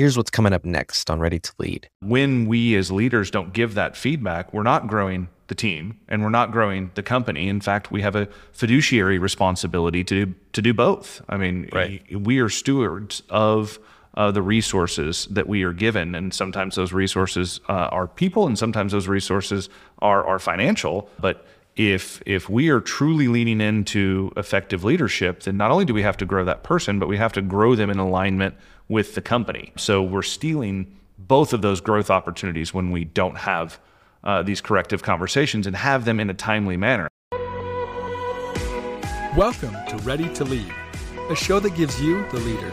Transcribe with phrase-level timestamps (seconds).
[0.00, 1.86] Here's what's coming up next on Ready to Lead.
[2.00, 6.30] When we as leaders don't give that feedback, we're not growing the team and we're
[6.30, 7.50] not growing the company.
[7.50, 11.20] In fact, we have a fiduciary responsibility to do, to do both.
[11.28, 12.02] I mean, right.
[12.18, 13.78] we are stewards of
[14.14, 18.58] uh, the resources that we are given, and sometimes those resources uh, are people, and
[18.58, 21.10] sometimes those resources are are financial.
[21.20, 21.44] But
[21.76, 26.16] if if we are truly leaning into effective leadership, then not only do we have
[26.16, 28.54] to grow that person, but we have to grow them in alignment
[28.90, 29.72] with the company.
[29.76, 33.78] So we're stealing both of those growth opportunities when we don't have
[34.24, 37.08] uh, these corrective conversations and have them in a timely manner.
[39.36, 40.74] Welcome to Ready to Lead,
[41.30, 42.72] a show that gives you, the leader,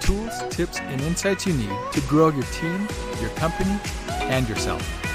[0.00, 2.88] tools, tips, and insights you need to grow your team,
[3.20, 5.11] your company, and yourself.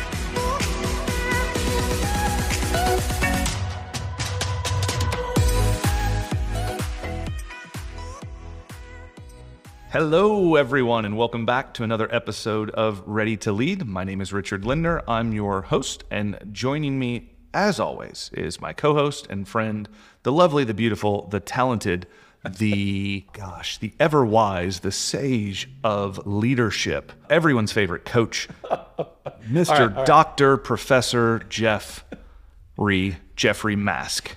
[9.89, 13.85] Hello, everyone, and welcome back to another episode of Ready to Lead.
[13.85, 15.01] My name is Richard Lindner.
[15.07, 19.87] I'm your host, and joining me, as always, is my co host and friend,
[20.23, 22.05] the lovely, the beautiful, the talented,
[22.43, 29.69] the gosh, the ever wise, the sage of leadership, everyone's favorite coach, Mr.
[29.69, 30.05] All right, all right.
[30.05, 30.57] Dr.
[30.57, 32.03] Professor Jeff
[32.77, 34.35] Ree, Jeffrey Mask.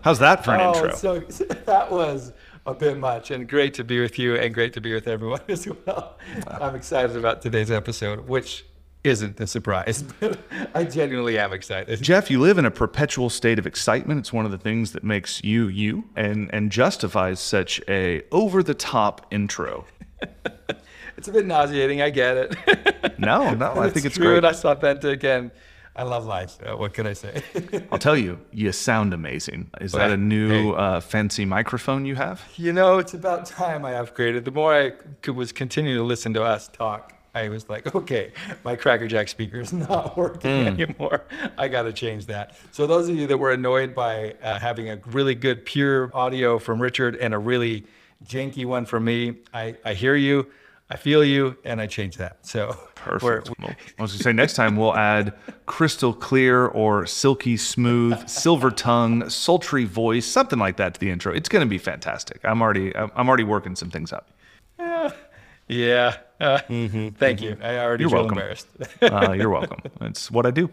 [0.00, 0.94] How's that for an oh, intro?
[0.94, 1.20] So
[1.66, 2.32] that was
[2.68, 5.40] a bit much and great to be with you and great to be with everyone
[5.48, 6.18] as well.
[6.46, 8.66] I'm excited about today's episode, which
[9.04, 10.38] isn't a surprise, but
[10.74, 12.02] I genuinely am excited.
[12.02, 14.20] Jeff, you live in a perpetual state of excitement.
[14.20, 18.62] It's one of the things that makes you you and and justifies such a over
[18.62, 19.86] the top intro.
[21.16, 23.18] it's a bit nauseating, I get it.
[23.18, 24.36] no, no, I think it's true, great.
[24.38, 25.52] And I saw that again.
[25.98, 26.58] I love life.
[26.64, 27.42] Uh, what can I say?
[27.92, 29.68] I'll tell you, you sound amazing.
[29.80, 30.78] Is that a new hey.
[30.78, 32.40] uh, fancy microphone you have?
[32.56, 34.44] You know, it's about time I upgraded.
[34.44, 34.90] The more I
[35.22, 38.30] could, was continuing to listen to us talk, I was like, okay,
[38.62, 40.80] my Cracker Jack speaker is not working mm.
[40.80, 41.24] anymore.
[41.58, 42.56] I got to change that.
[42.70, 46.60] So those of you that were annoyed by uh, having a really good pure audio
[46.60, 47.84] from Richard and a really
[48.24, 50.46] janky one from me, I, I hear you.
[50.90, 52.46] I feel you, and I change that.
[52.46, 53.50] So perfect.
[53.60, 55.34] Well, I was gonna say next time we'll add
[55.66, 61.34] crystal clear or silky smooth, silver tongue, sultry voice, something like that to the intro.
[61.34, 62.40] It's gonna be fantastic.
[62.44, 64.30] I'm already I'm already working some things up.
[64.78, 65.12] Yeah,
[65.68, 66.16] yeah.
[66.40, 67.60] Uh, mm-hmm, thank mm-hmm.
[67.60, 67.66] you.
[67.66, 68.38] I already you're feel welcome.
[68.38, 68.68] embarrassed.
[69.02, 69.82] uh, you're welcome.
[70.00, 70.70] It's what I do.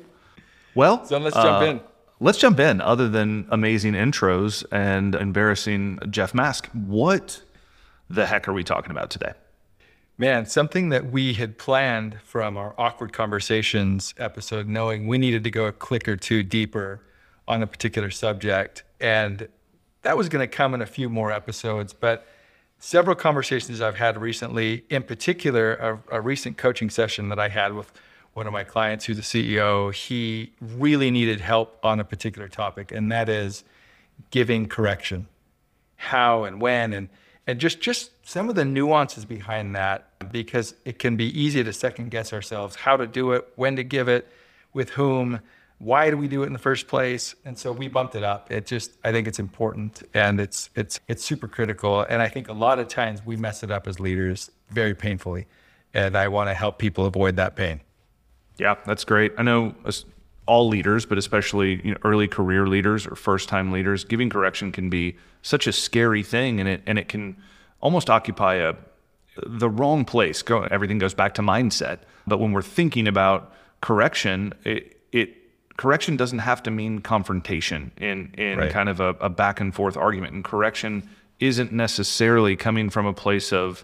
[0.76, 1.82] Well, so let's jump uh, in.
[2.22, 2.80] Let's jump in.
[2.80, 7.42] Other than amazing intros and embarrassing Jeff Mask, what
[8.10, 9.34] the heck are we talking about today?
[10.18, 15.52] Man, something that we had planned from our awkward conversations episode, knowing we needed to
[15.52, 17.02] go a click or two deeper
[17.50, 18.84] on a particular subject.
[19.02, 19.50] And
[20.04, 21.92] that was going to come in a few more episodes.
[21.92, 22.26] But
[22.80, 27.74] several conversations I've had recently, in particular, a, a recent coaching session that I had
[27.74, 27.92] with
[28.36, 32.90] one of my clients who's a CEO, he really needed help on a particular topic,
[32.90, 33.66] and that is
[34.32, 35.28] giving correction.
[35.98, 37.10] How and when and
[37.48, 41.74] and just just some of the nuances behind that because it can be easy to
[41.74, 44.28] second guess ourselves how to do it when to give it
[44.74, 45.40] with whom
[45.78, 47.36] why do we do it in the first place?
[47.44, 48.52] And so we bumped it up.
[48.52, 52.02] It just i think it's important and it's it's it's super critical.
[52.02, 55.48] And i think a lot of times we mess it up as leaders very painfully.
[55.94, 57.82] And i want to help people avoid that pain.
[58.58, 59.34] Yeah that's great.
[59.38, 59.76] I know
[60.48, 64.72] all leaders, but especially you know, early career leaders or first time leaders, giving correction
[64.72, 67.38] can be such a scary thing, and it and it can
[67.82, 68.76] almost occupy a
[69.46, 70.42] the wrong place.
[70.42, 72.00] Go, everything goes back to mindset.
[72.28, 75.36] But when we're thinking about correction, it, it
[75.78, 78.72] correction doesn't have to mean confrontation in in right.
[78.72, 80.34] kind of a, a back and forth argument.
[80.34, 81.08] And correction
[81.40, 83.84] isn't necessarily coming from a place of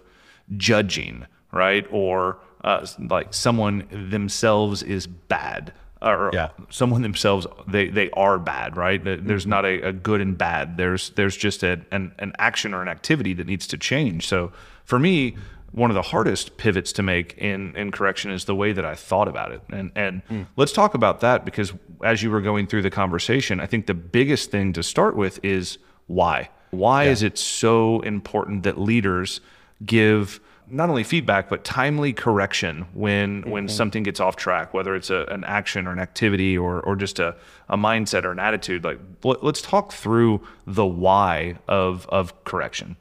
[0.56, 1.86] judging, right?
[1.90, 6.48] Or uh, like someone themselves is bad or yeah.
[6.70, 9.50] someone themselves they they are bad right there's mm-hmm.
[9.50, 12.88] not a, a, good and bad there's there's just a, an, an action or an
[12.88, 14.52] activity that needs to change so
[14.84, 15.36] for me
[15.72, 18.94] one of the hardest pivots to make in in correction is the way that I
[18.94, 20.46] thought about it and and mm.
[20.56, 21.72] let's talk about that because
[22.02, 25.42] as you were going through the conversation I think the biggest thing to start with
[25.44, 27.10] is why why yeah.
[27.10, 29.40] is it so important that leaders
[29.84, 33.50] give not only feedback but timely correction when mm-hmm.
[33.50, 36.96] when something gets off track whether it's a, an action or an activity or or
[36.96, 37.36] just a,
[37.68, 42.96] a mindset or an attitude like let's talk through the why of of correction.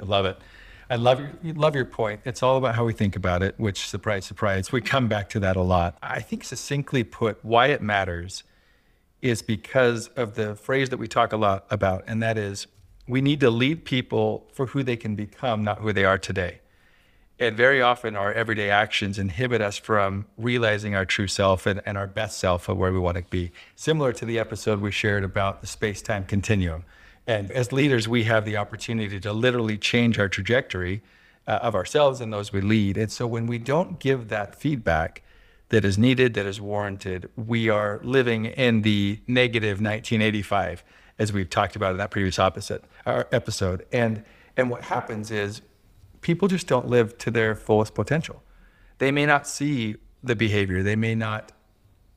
[0.00, 0.38] I love it.
[0.90, 2.20] I love your love your point.
[2.24, 5.40] It's all about how we think about it which surprise surprise we come back to
[5.40, 5.96] that a lot.
[6.02, 8.44] I think succinctly put why it matters
[9.20, 12.66] is because of the phrase that we talk a lot about and that is
[13.08, 16.60] we need to lead people for who they can become not who they are today
[17.40, 21.96] And very often our everyday actions inhibit us from realizing our true self and, and
[21.96, 23.52] our best self of where we want to be.
[23.76, 26.84] Similar to the episode we shared about the space time continuum.
[27.28, 31.02] And as leaders, we have the opportunity to literally change our trajectory
[31.46, 32.96] uh, of ourselves and those we lead.
[32.96, 35.22] And so when we don't give that feedback
[35.68, 40.82] that is needed, that is warranted, we are living in the negative 1985,
[41.18, 43.86] as we've talked about in that previous opposite uh, episode.
[43.92, 44.24] And
[44.56, 45.62] and what happens is
[46.20, 48.42] people just don't live to their fullest potential.
[48.98, 50.82] They may not see the behavior.
[50.82, 51.52] They may not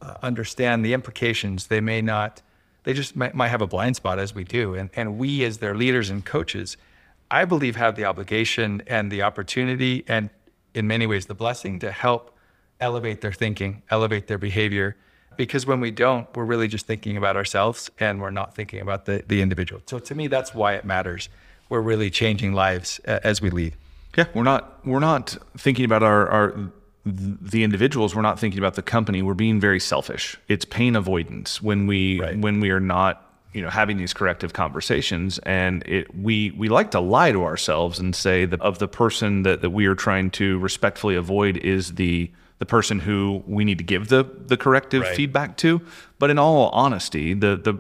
[0.02, 1.68] uh, understand the implications.
[1.68, 2.42] They may not.
[2.84, 4.74] They just might, might have a blind spot as we do.
[4.74, 6.78] And and we as their leaders and coaches
[7.32, 10.30] I believe, have the obligation and the opportunity, and
[10.74, 12.38] in many ways, the blessing to help
[12.82, 14.98] elevate their thinking, elevate their behavior.
[15.38, 19.06] Because when we don't, we're really just thinking about ourselves and we're not thinking about
[19.06, 19.82] the, the individual.
[19.86, 21.30] So to me, that's why it matters.
[21.70, 23.76] We're really changing lives as we lead.
[24.18, 26.72] Yeah, we're not we're not thinking about our, our
[27.06, 28.16] the individuals.
[28.16, 29.22] We're not thinking about the company.
[29.22, 30.38] We're being very selfish.
[30.48, 32.38] It's pain avoidance when we right.
[32.38, 36.92] when we are not you know having these corrective conversations and it we we like
[36.92, 40.30] to lie to ourselves and say that of the person that, that we are trying
[40.32, 45.04] to respectfully avoid is the the person who we need to give the the corrective
[45.04, 45.16] right.
[45.16, 45.82] feedback to
[46.18, 47.74] but in all honesty the the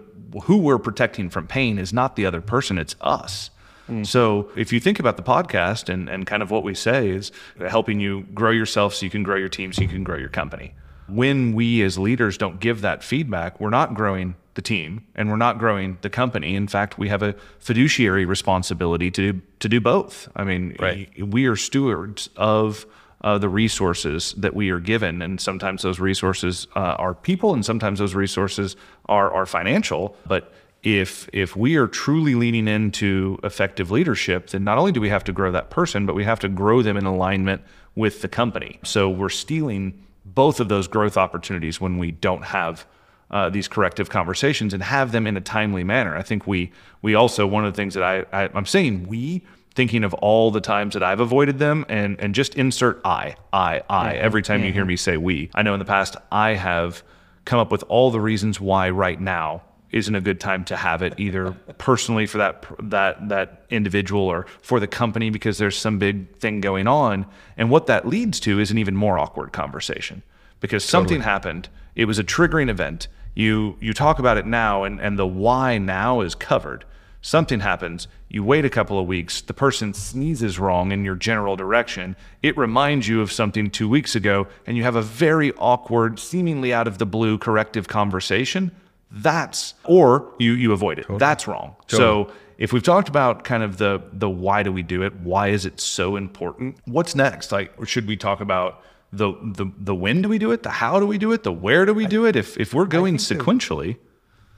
[0.44, 3.50] who we're protecting from pain is not the other person it's us
[3.92, 4.06] mm.
[4.06, 7.32] so if you think about the podcast and, and kind of what we say is
[7.70, 10.30] helping you grow yourself so you can grow your team so you can grow your
[10.30, 10.74] company
[11.08, 15.38] when we as leaders don't give that feedback we're not growing the team and we're
[15.38, 16.56] not growing the company.
[16.56, 20.30] In fact, we have a fiduciary responsibility to to do both.
[20.36, 21.10] I mean, right.
[21.26, 22.86] we are stewards of
[23.22, 27.64] uh, the resources that we are given, and sometimes those resources uh, are people, and
[27.64, 30.16] sometimes those resources are are financial.
[30.26, 30.52] But
[30.83, 35.24] if if we are truly leaning into effective leadership, then not only do we have
[35.25, 37.62] to grow that person, but we have to grow them in alignment
[37.95, 38.80] with the company.
[38.83, 42.86] So we're stealing both of those growth opportunities when we don't have
[43.30, 46.16] uh, these corrective conversations and have them in a timely manner.
[46.16, 49.44] I think we we also one of the things that I, I I'm saying we
[49.74, 53.83] thinking of all the times that I've avoided them and and just insert I I
[53.89, 54.25] I mm-hmm.
[54.25, 54.68] every time mm-hmm.
[54.68, 55.51] you hear me say we.
[55.54, 57.04] I know in the past I have
[57.45, 61.02] come up with all the reasons why right now isn't a good time to have
[61.02, 66.00] it either personally for that that that individual or for the company because there's some
[66.00, 67.26] big thing going on
[67.58, 70.24] and what that leads to is an even more awkward conversation
[70.60, 71.08] because totally.
[71.08, 75.18] something happened it was a triggering event you you talk about it now and, and
[75.18, 76.86] the why now is covered.
[77.24, 81.56] Something happens, you wait a couple of weeks, the person sneezes wrong in your general
[81.56, 82.16] direction.
[82.42, 86.74] It reminds you of something two weeks ago, and you have a very awkward, seemingly
[86.74, 88.72] out of the blue corrective conversation.
[89.12, 91.04] That's or you you avoid it.
[91.04, 91.19] Totally.
[91.19, 91.75] That's wrong.
[91.88, 92.28] Totally.
[92.28, 95.50] So if we've talked about kind of the the why do we do it, why
[95.50, 96.78] is it so important?
[96.86, 97.52] What's next?
[97.52, 98.81] Like should we talk about
[99.12, 101.52] the the the when do we do it, the how do we do it, the
[101.52, 102.36] where do we do it?
[102.36, 103.98] If if we're going sequentially.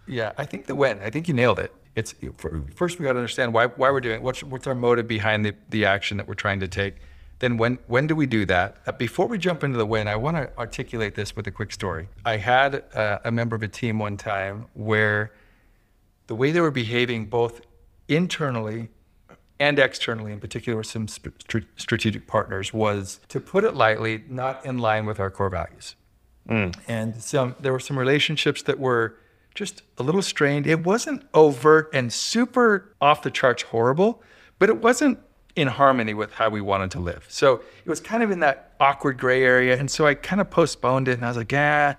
[0.05, 0.99] The, yeah, I think the when.
[0.99, 1.73] I think you nailed it.
[1.95, 2.13] It's
[2.75, 4.21] first we got to understand why why we're doing it.
[4.21, 6.95] What's what's our motive behind the the action that we're trying to take.
[7.39, 8.77] Then when when do we do that?
[8.85, 11.71] Uh, before we jump into the when, I want to articulate this with a quick
[11.71, 12.07] story.
[12.25, 15.33] I had uh, a member of a team one time where
[16.27, 17.61] the way they were behaving both
[18.07, 18.89] internally
[19.59, 24.77] and externally, in particular with some strategic partners, was to put it lightly, not in
[24.77, 25.95] line with our core values.
[26.49, 26.75] Mm.
[26.87, 29.15] And some there were some relationships that were
[29.55, 30.67] just a little strained.
[30.67, 34.21] It wasn't overt and super off the charts horrible,
[34.59, 35.19] but it wasn't
[35.55, 37.25] in harmony with how we wanted to live.
[37.29, 39.77] So it was kind of in that awkward gray area.
[39.77, 41.95] And so I kind of postponed it and I was like, yeah,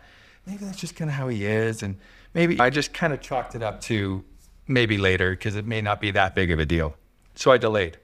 [0.47, 1.83] maybe that's just kind of how he is.
[1.83, 1.97] And
[2.35, 4.25] maybe I just kind of chalked it up to
[4.67, 6.97] maybe later because it may not be that big of a deal.
[7.35, 7.99] So I delayed.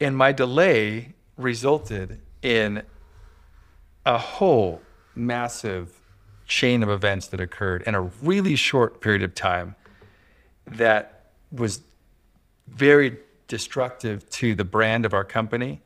[0.00, 2.82] And my delay resulted in
[4.06, 4.80] a whole
[5.14, 6.00] massive
[6.46, 9.76] chain of events that occurred in a really short period of time
[10.66, 11.82] that was
[12.66, 13.18] very
[13.50, 15.82] destructive to the brand of our company,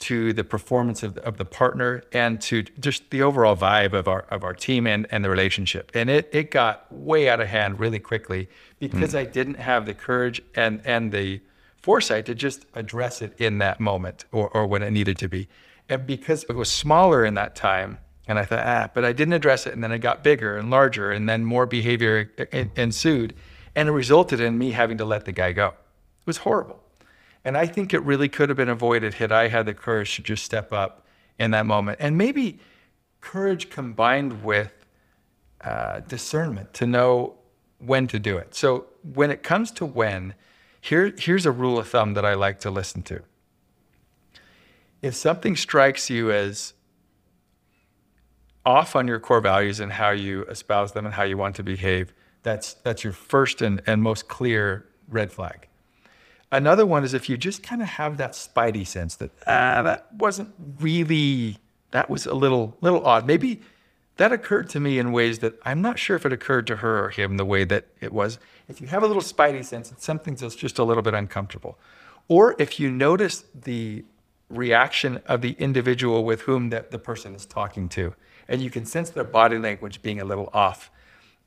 [0.00, 4.06] to the performance of the, of the partner, and to just the overall vibe of
[4.08, 5.90] our of our team and, and the relationship.
[5.94, 9.20] And it it got way out of hand really quickly because mm.
[9.20, 11.40] I didn't have the courage and and the
[11.80, 15.48] foresight to just address it in that moment or, or when it needed to be.
[15.88, 19.32] And because it was smaller in that time, and I thought, ah, but I didn't
[19.32, 22.30] address it, and then it got bigger and larger, and then more behavior
[22.76, 23.34] ensued,
[23.74, 25.68] and it resulted in me having to let the guy go.
[25.68, 26.82] It was horrible,
[27.44, 30.22] and I think it really could have been avoided had I had the courage to
[30.22, 31.06] just step up
[31.38, 32.58] in that moment, and maybe
[33.20, 34.72] courage combined with
[35.60, 37.34] uh, discernment to know
[37.78, 38.54] when to do it.
[38.54, 40.34] So when it comes to when,
[40.80, 43.22] here, here's a rule of thumb that I like to listen to.
[45.02, 46.74] if something strikes you as
[48.64, 51.62] off on your core values and how you espouse them and how you want to
[51.62, 55.68] behave, that's that's your first and, and most clear red flag.
[56.50, 60.12] Another one is if you just kind of have that spidey sense that ah, that
[60.14, 61.58] wasn't really
[61.90, 63.26] that was a little little odd.
[63.26, 63.60] Maybe
[64.16, 67.04] that occurred to me in ways that I'm not sure if it occurred to her
[67.04, 68.38] or him the way that it was.
[68.66, 71.78] If you have a little spidey sense, it's something that's just a little bit uncomfortable.
[72.28, 74.04] Or if you notice the
[74.48, 78.14] reaction of the individual with whom that the person is talking to,
[78.48, 80.90] and you can sense their body language being a little off.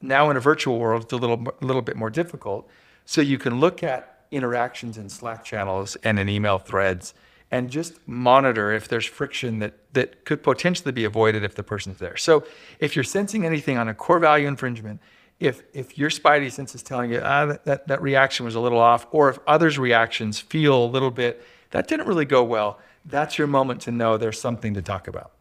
[0.02, 2.70] Now in a virtual world, it's a little a little bit more difficult.
[3.06, 7.14] So you can look at interactions in Slack channels and in email threads
[7.52, 12.00] and just monitor if there's friction that, that could potentially be avoided if the person's
[12.00, 12.16] there.
[12.16, 12.46] So
[12.80, 15.02] if you're sensing anything on a core value infringement,
[15.40, 18.60] if if your spidey sense is telling you ah, that, that, that reaction was a
[18.60, 22.80] little off, or if others' reactions feel a little bit that didn't really go well,
[23.06, 25.32] that's your moment to know there's something to talk about.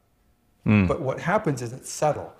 [0.67, 0.89] Mm.
[0.89, 2.33] But what happens is it's subtle.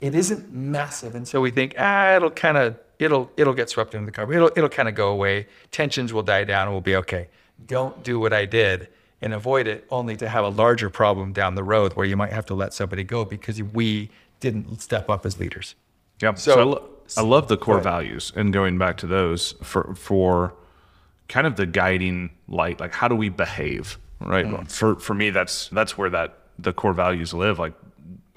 [0.00, 3.94] It isn't massive, and so we think ah, it'll kind of it'll it'll get swept
[3.94, 4.36] into the carpet.
[4.36, 5.46] It'll it'll kind of go away.
[5.70, 7.28] Tensions will die down, and we'll be okay.
[7.66, 8.88] Don't do what I did
[9.20, 12.32] and avoid it only to have a larger problem down the road where you might
[12.32, 14.10] have to let somebody go because we
[14.40, 15.74] didn't step up as leaders.
[16.20, 16.34] Yeah.
[16.34, 19.94] So, so I, lo- I, love the core values and going back to those for
[19.94, 20.54] for
[21.28, 22.80] kind of the guiding light.
[22.80, 23.98] Like how do we behave?
[24.20, 24.46] Right.
[24.46, 24.70] Mm.
[24.70, 27.58] For for me, that's that's where that the core values live.
[27.58, 27.74] Like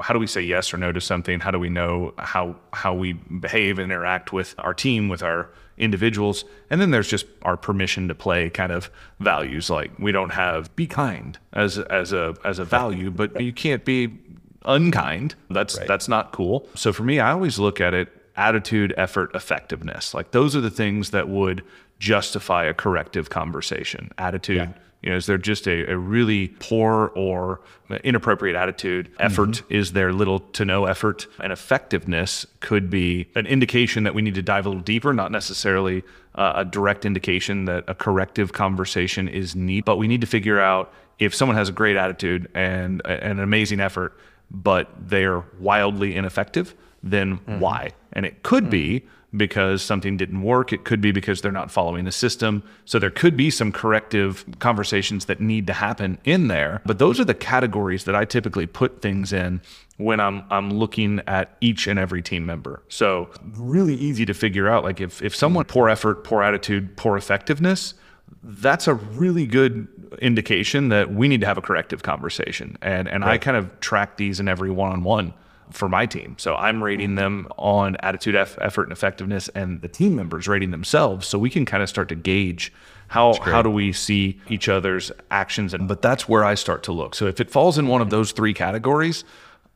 [0.01, 1.39] how do we say yes or no to something?
[1.39, 5.49] How do we know how how we behave and interact with our team, with our
[5.77, 6.45] individuals?
[6.69, 8.89] And then there's just our permission to play kind of
[9.19, 9.69] values.
[9.69, 13.83] Like we don't have be kind as as a as a value, but you can't
[13.85, 14.17] be
[14.65, 15.35] unkind.
[15.49, 15.87] That's right.
[15.87, 16.67] that's not cool.
[16.75, 20.13] So for me, I always look at it attitude, effort, effectiveness.
[20.13, 21.63] Like those are the things that would
[21.99, 24.11] justify a corrective conversation.
[24.17, 24.57] Attitude.
[24.57, 27.61] Yeah you know, is there just a, a really poor or
[28.03, 29.09] inappropriate attitude?
[29.19, 29.73] Effort mm-hmm.
[29.73, 34.35] is there little to no effort, and effectiveness could be an indication that we need
[34.35, 36.03] to dive a little deeper, not necessarily
[36.35, 39.85] uh, a direct indication that a corrective conversation is needed.
[39.85, 43.39] But we need to figure out if someone has a great attitude and, and an
[43.39, 44.17] amazing effort,
[44.51, 47.59] but they're wildly ineffective, then mm-hmm.
[47.59, 47.91] why?
[48.13, 48.71] And it could mm-hmm.
[48.71, 50.73] be because something didn't work.
[50.73, 52.63] It could be because they're not following the system.
[52.85, 56.81] So there could be some corrective conversations that need to happen in there.
[56.85, 59.61] But those are the categories that I typically put things in
[59.97, 62.81] when I'm I'm looking at each and every team member.
[62.89, 67.17] So really easy to figure out like if if someone poor effort, poor attitude, poor
[67.17, 67.93] effectiveness,
[68.41, 69.87] that's a really good
[70.21, 72.77] indication that we need to have a corrective conversation.
[72.81, 73.33] And and right.
[73.33, 75.33] I kind of track these in every one-on-one
[75.71, 76.35] for my team.
[76.37, 81.27] So I'm rating them on attitude, effort, and effectiveness, and the team members rating themselves.
[81.27, 82.73] So we can kind of start to gauge
[83.09, 85.73] how how do we see each other's actions.
[85.73, 87.15] And but that's where I start to look.
[87.15, 89.23] So if it falls in one of those three categories,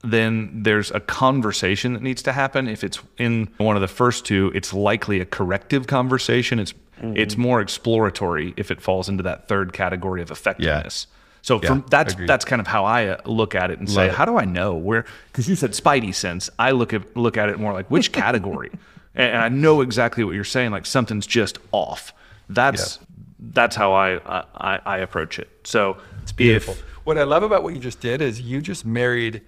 [0.04, 2.68] then there's a conversation that needs to happen.
[2.68, 6.60] If it's in one of the first two, it's likely a corrective conversation.
[6.60, 7.18] It's mm-hmm.
[7.18, 11.08] it's more exploratory if it falls into that third category of effectiveness.
[11.10, 11.20] Yeah.
[11.44, 12.30] So yeah, from that's agreed.
[12.30, 14.76] that's kind of how I uh, look at it and say, how do I know
[14.76, 15.06] where?
[15.28, 18.72] Because you said Spidey sense, I look at look at it more like which category,
[19.16, 20.72] and, I know exactly what you're saying.
[20.72, 22.14] Like something's just off.
[22.48, 23.08] That's yeah.
[23.40, 24.20] that's how I,
[24.56, 25.50] I I approach it.
[25.66, 26.76] So it's beautiful.
[26.76, 29.42] If, what I love about what you just did is you just married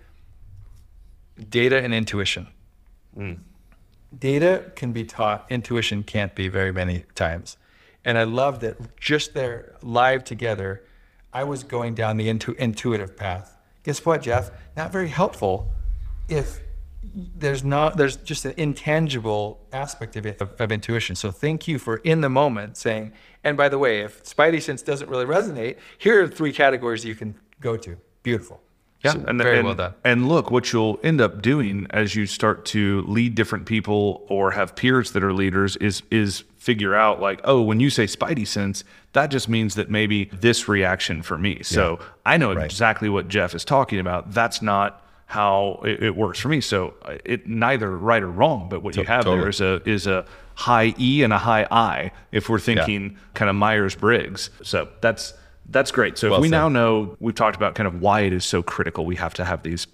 [1.50, 2.48] data and intuition.
[3.18, 3.40] Mm.
[4.18, 7.56] Data can be taught, intuition can't be very many times.
[8.04, 10.84] And I love that just there live together
[11.36, 13.58] I was going down the intu- intuitive path.
[13.84, 14.52] Guess what, Jeff?
[14.78, 15.70] Not very helpful
[16.30, 16.62] if
[17.14, 21.14] there's not there's just an intangible aspect of it of, of, intuition.
[21.16, 23.12] So thank you for in the moment saying.
[23.44, 27.16] And by the way, if Spidey sense doesn't really resonate, here are three categories you
[27.16, 27.98] can go to.
[28.24, 28.62] Beautiful.
[29.06, 29.94] Yeah, so and, very and, well done.
[30.04, 34.52] And look, what you'll end up doing as you start to lead different people or
[34.52, 38.48] have peers that are leaders is is figure out like, oh, when you say Spidey
[38.48, 38.84] sense,
[39.14, 41.62] that just means that maybe this reaction for me.
[41.62, 42.08] So yeah.
[42.26, 42.66] I know right.
[42.66, 44.32] exactly what Jeff is talking about.
[44.32, 46.62] That's not how it, it, works for me.
[46.62, 49.42] So uh, it neither right or wrong, but what you have totally.
[49.42, 53.18] there is a is a high E and a high I if we're thinking yeah.
[53.34, 54.50] kind of Myers Briggs.
[54.64, 55.34] So that's
[55.70, 56.18] that's great.
[56.18, 56.58] So well if we said.
[56.58, 59.46] now know we've talked about kind of why it is so critical we have to
[59.46, 59.88] have these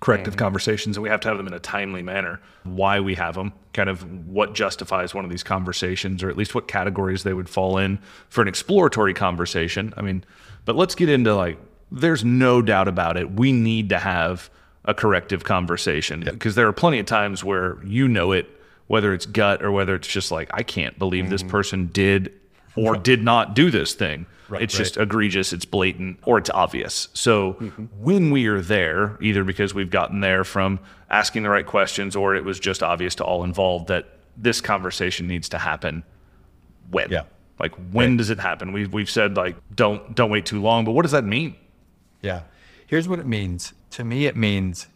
[0.00, 0.38] corrective mm-hmm.
[0.38, 2.40] conversations and we have to have them in a timely manner.
[2.64, 6.54] Why we have them, kind of what justifies one of these conversations, or at least
[6.54, 9.92] what categories they would fall in for an exploratory conversation.
[9.96, 10.24] I mean,
[10.64, 11.58] but let's get into like,
[11.90, 13.32] there's no doubt about it.
[13.32, 14.50] We need to have
[14.84, 18.48] a corrective conversation because there are plenty of times where you know it,
[18.86, 21.32] whether it's gut or whether it's just like, I can't believe mm-hmm.
[21.32, 22.32] this person did
[22.76, 24.26] or did not do this thing.
[24.48, 24.78] Right, it's right.
[24.78, 27.08] just egregious, it's blatant, or it's obvious.
[27.12, 27.84] So mm-hmm.
[28.00, 32.34] when we are there, either because we've gotten there from asking the right questions or
[32.34, 34.06] it was just obvious to all involved that
[34.38, 36.02] this conversation needs to happen
[36.90, 37.10] when?
[37.10, 37.24] Yeah.
[37.60, 38.72] Like when does it happen?
[38.72, 41.56] We've we've said like don't don't wait too long, but what does that mean?
[42.22, 42.42] Yeah.
[42.86, 43.74] Here's what it means.
[43.90, 44.86] To me, it means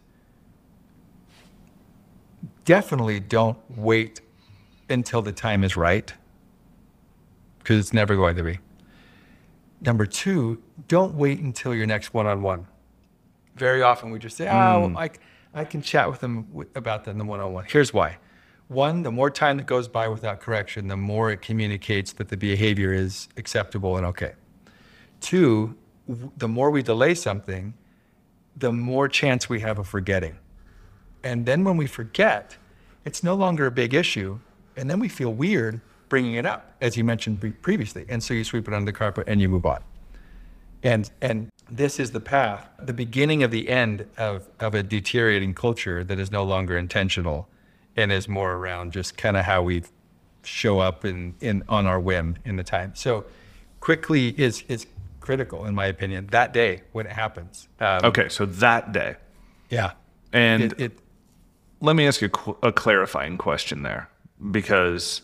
[2.64, 4.20] definitely don't wait
[4.88, 6.12] until the time is right
[7.58, 8.58] because it's never going to be.
[9.84, 12.66] Number two, don't wait until your next one on one.
[13.56, 14.96] Very often we just say, oh, hmm.
[14.96, 15.10] I,
[15.52, 17.66] I can chat with them about that in the one on one.
[17.68, 18.18] Here's why.
[18.68, 22.36] One, the more time that goes by without correction, the more it communicates that the
[22.36, 24.34] behavior is acceptable and okay.
[25.20, 25.76] Two,
[26.08, 27.74] the more we delay something,
[28.56, 30.38] the more chance we have of forgetting.
[31.24, 32.56] And then when we forget,
[33.04, 34.38] it's no longer a big issue.
[34.76, 35.80] And then we feel weird
[36.12, 38.04] bringing it up, as you mentioned previously.
[38.06, 39.80] And so you sweep it under the carpet and you move on.
[40.82, 45.54] And, and this is the path, the beginning of the end of, of a deteriorating
[45.54, 47.48] culture that is no longer intentional
[47.96, 49.84] and is more around just kind of how we
[50.42, 52.92] show up in, in, on our whim in the time.
[52.94, 53.24] So
[53.80, 54.86] quickly is, is
[55.20, 57.68] critical, in my opinion, that day when it happens.
[57.80, 59.16] Um, Okay, so that day.
[59.70, 59.92] Yeah.
[60.34, 60.98] And It, it,
[61.80, 64.10] let me ask you a, qu- a clarifying question there
[64.50, 65.22] because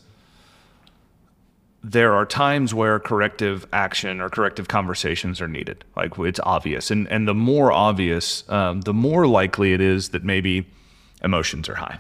[1.90, 5.84] there are times where corrective action or corrective conversations are needed.
[5.96, 6.90] Like it's obvious.
[6.90, 10.66] And and the more obvious um, the more likely it is that maybe
[11.22, 11.98] emotions are high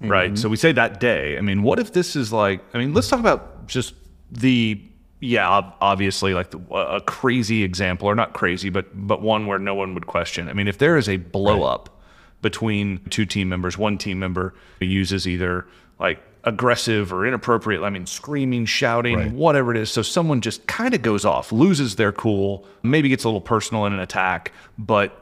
[0.00, 0.36] right?
[0.36, 1.38] So we say that day.
[1.38, 3.94] I mean what if this is like i mean let's talk about just
[4.30, 4.80] the
[5.20, 5.48] yeah
[5.80, 9.94] obviously like the, a crazy example or not crazy but but one where no one
[9.94, 10.48] would question.
[10.48, 11.96] I mean if there is a blow up
[12.42, 13.78] between two team members.
[13.78, 15.66] One team member uses either
[15.98, 19.32] like aggressive or inappropriate, I mean, screaming, shouting, Right.
[19.32, 19.90] whatever it is.
[19.90, 23.84] So someone just kind of goes off, loses their cool, maybe gets a little personal
[23.84, 25.20] in an attack, but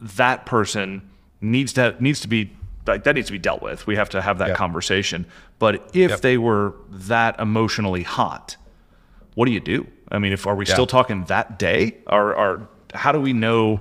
[0.00, 1.02] that person
[1.40, 2.50] needs to needs to be
[2.86, 3.86] like that needs to be dealt with.
[3.86, 4.54] We have to have that Yeah.
[4.54, 5.26] conversation.
[5.60, 6.20] But if Yep.
[6.22, 8.56] they were that emotionally hot,
[9.34, 9.86] what do you do?
[10.10, 10.72] I mean, if are we Yeah.
[10.72, 13.80] still talking that day, or, or how do we know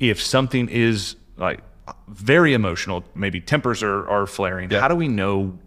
[0.00, 1.60] if something is like
[2.08, 3.04] very emotional?
[3.14, 4.70] Maybe tempers are, are flaring.
[4.70, 5.58] How do we know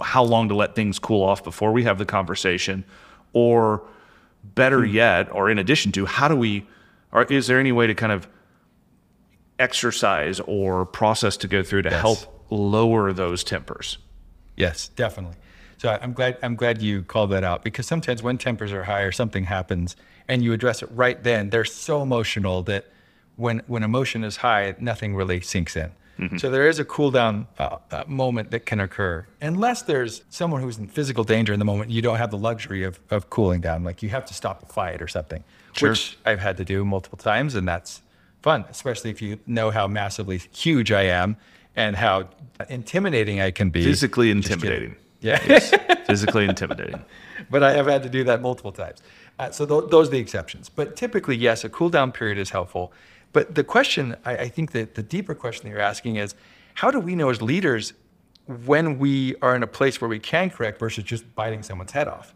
[0.00, 2.84] how long to let things cool off before we have the conversation,
[3.32, 3.82] or
[4.42, 4.94] better Hmm.
[4.94, 6.66] yet, or in addition to, how do we?
[7.12, 8.28] Or is there any way to kind of
[9.58, 12.00] exercise or process to go through to Yes.
[12.00, 13.98] help lower those tempers?
[14.56, 15.36] Yes, definitely.
[15.78, 19.02] So I'm glad I'm glad you called that out because sometimes when tempers are high
[19.02, 19.94] or something happens
[20.26, 22.86] and you address it right then, they're so emotional that
[23.36, 25.92] when when emotion is high, nothing really sinks in.
[26.38, 30.60] So there is a cool down uh, uh, moment that can occur unless there's someone
[30.62, 31.90] who's in physical danger in the moment.
[31.90, 34.66] You don't have the luxury of of cooling down, like you have to stop a
[34.66, 35.90] fight or something, Sure.
[35.90, 38.02] which I've had to do multiple times, and that's
[38.42, 41.36] fun, especially if you know how massively huge I am
[41.76, 42.28] and how
[42.68, 43.84] intimidating I can be.
[43.84, 44.96] Physically intimidating.
[45.20, 45.38] Yeah.
[46.06, 47.00] Physically intimidating.
[47.50, 49.02] but I have had to do that multiple times.
[49.38, 50.68] Uh, so th- those are the exceptions.
[50.68, 52.92] But typically, yes, a cool down period is helpful.
[53.32, 56.34] But the question, I, I think that the deeper question that you're asking is,
[56.74, 57.92] how do we know as leaders
[58.46, 62.08] when we are in a place where we can correct versus just biting someone's head
[62.08, 62.34] off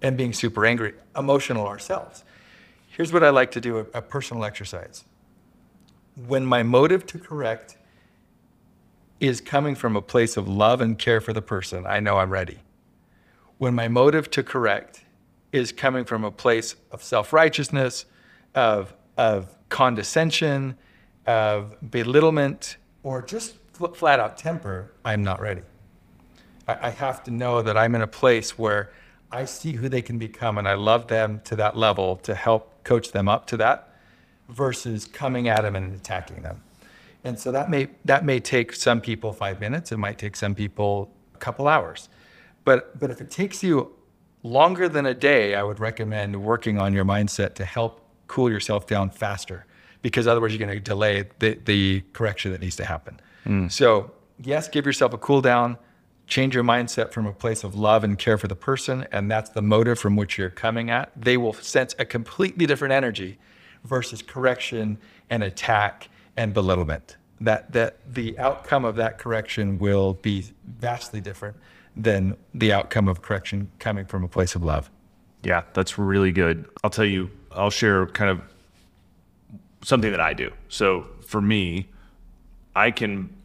[0.00, 2.24] and being super angry, emotional ourselves?
[2.88, 5.04] Here's what I like to do a, a personal exercise.
[6.26, 7.76] When my motive to correct
[9.20, 12.30] is coming from a place of love and care for the person, I know I'm
[12.30, 12.60] ready
[13.60, 15.04] when my motive to correct
[15.52, 18.06] is coming from a place of self-righteousness,
[18.54, 20.76] of, of condescension,
[21.26, 25.62] of belittlement, or just fl- flat out temper, I'm not ready.
[26.68, 28.90] I, I have to know that I'm in a place where
[29.32, 32.82] I see who they can become and I love them to that level to help
[32.84, 33.94] coach them up to that
[34.48, 36.62] versus coming at them and attacking them.
[37.22, 39.92] And so that may that may take some people five minutes.
[39.92, 42.08] It might take some people a couple hours.
[42.64, 43.92] But but if it takes you
[44.42, 48.00] longer than a day, I would recommend working on your mindset to help
[48.30, 49.66] cool yourself down faster.
[50.02, 53.20] Because otherwise you're going to delay the, the correction that needs to happen.
[53.44, 53.68] Hmm.
[53.68, 54.12] So
[54.42, 55.76] yes, give yourself a cool down,
[56.26, 59.50] change your mindset from a place of love and care for the person, and that's
[59.50, 61.10] the motive from which you're coming at.
[61.16, 63.38] They will sense a completely different energy
[63.84, 67.16] versus correction and attack and belittlement.
[67.42, 70.44] That that the outcome of that correction will be
[70.78, 71.56] vastly different
[71.96, 74.90] than the outcome of correction coming from a place of love.
[75.42, 76.66] Yeah, that's really good.
[76.84, 78.40] I'll tell you, I'll share kind of
[79.82, 80.52] something that I do.
[80.68, 81.88] So for me,
[82.74, 83.36] I can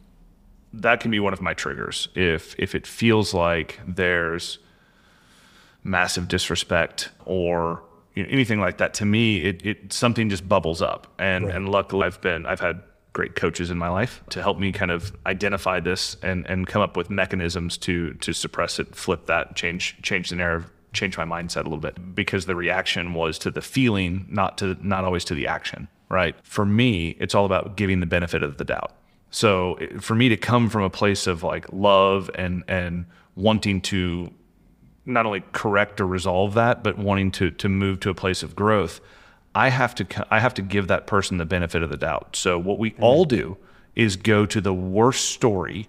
[0.72, 4.58] that can be one of my triggers if if it feels like there's
[5.82, 7.82] massive disrespect or
[8.14, 11.06] you know, anything like that, to me, it, it something just bubbles up.
[11.18, 14.72] And and luckily, I've been I've had great coaches in my life to help me
[14.72, 19.26] kind of identify this and and come up with mechanisms to to suppress it, flip
[19.26, 23.38] that, change change the narrative, change my mindset a little bit because the reaction was
[23.40, 25.88] to the feeling, not to not always to the action.
[26.08, 26.36] Right.
[26.42, 28.92] For me, it's all about giving the benefit of the doubt.
[29.30, 34.32] So for me to come from a place of like love and and wanting to
[35.04, 38.56] not only correct or resolve that, but wanting to to move to a place of
[38.56, 39.00] growth,
[39.54, 42.36] I have to I have to give that person the benefit of the doubt.
[42.36, 43.02] So what we mm-hmm.
[43.02, 43.56] all do
[43.94, 45.88] is go to the worst story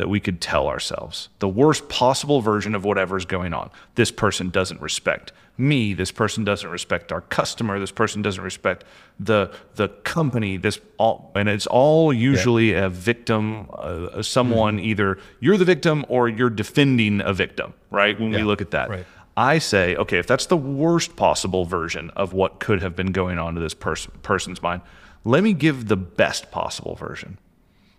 [0.00, 3.70] that we could tell ourselves, the worst possible version of whatever's going on.
[3.96, 5.92] This person doesn't respect me.
[5.92, 7.78] This person doesn't respect our customer.
[7.78, 8.82] This person doesn't respect
[9.18, 10.56] the the company.
[10.56, 16.30] This all and it's all usually a victim, uh, someone either you're the victim or
[16.30, 18.18] you're defending a victim, right?
[18.18, 18.88] When we look at that.
[18.88, 19.06] right.
[19.36, 23.38] I say, okay, if that's the worst possible version of what could have been going
[23.38, 24.80] on to this pers- person's mind,
[25.24, 27.36] let me give the best possible version.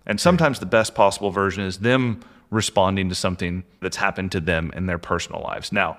[0.06, 4.72] And sometimes the best possible version is them responding to something that's happened to them
[4.76, 5.72] in their personal lives.
[5.72, 5.98] Now,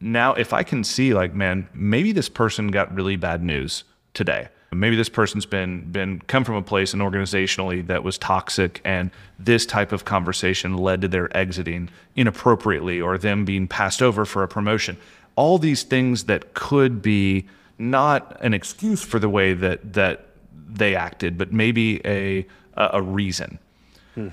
[0.00, 4.48] now if I can see like, man, maybe this person got really bad news today.
[4.70, 9.10] Maybe this person's been been come from a place and organizationally that was toxic and
[9.38, 14.42] this type of conversation led to their exiting inappropriately or them being passed over for
[14.42, 14.98] a promotion.
[15.36, 17.46] All these things that could be
[17.78, 22.46] not an excuse for the way that that they acted, but maybe a
[22.78, 23.58] a, a reason.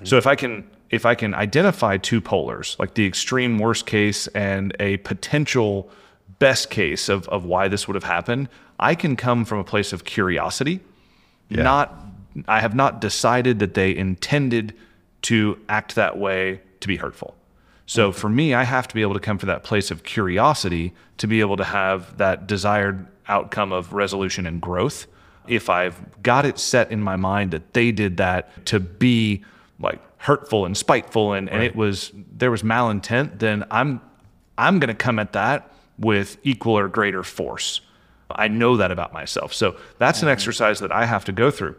[0.04, 4.26] So if I can if I can identify two polars, like the extreme worst case
[4.28, 5.90] and a potential
[6.40, 9.94] best case of, of why this would have happened, I can come from a place
[9.94, 10.80] of curiosity.
[11.64, 11.94] Not
[12.48, 14.74] I have not decided that they intended
[15.24, 17.36] to act that way to be hurtful.
[17.86, 20.94] So for me, I have to be able to come from that place of curiosity
[21.18, 25.08] to be able to have that desired outcome of resolution and growth.
[25.48, 29.44] If I've got it set in my mind that they did that to be
[29.80, 34.02] like hurtful and spiteful and, and it was there was malintent, then I'm
[34.58, 37.82] I'm gonna come at that with equal or greater force.
[38.30, 39.54] I know that about myself.
[39.54, 40.34] So that's an mm-hmm.
[40.34, 41.76] exercise that I have to go through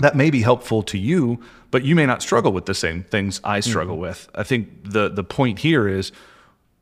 [0.00, 3.40] that may be helpful to you, but you may not struggle with the same things
[3.44, 4.02] I struggle mm-hmm.
[4.02, 4.28] with.
[4.34, 6.10] I think the the point here is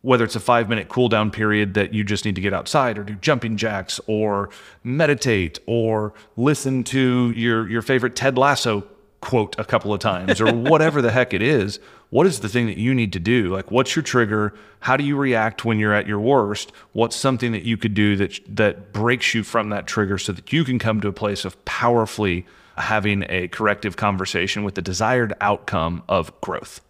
[0.02, 2.98] whether it's a five minute cool down period that you just need to get outside
[2.98, 4.48] or do jumping jacks or
[4.84, 8.84] meditate or listen to your your favorite Ted Lasso
[9.20, 11.80] quote a couple of times or whatever the heck it is.
[12.10, 13.52] What is the thing that you need to do?
[13.52, 14.54] Like what's your trigger?
[14.80, 16.72] How do you react when you're at your worst?
[16.92, 20.52] What's something that you could do that that breaks you from that trigger so that
[20.52, 25.34] you can come to a place of powerfully having a corrective conversation with the desired
[25.40, 26.80] outcome of growth.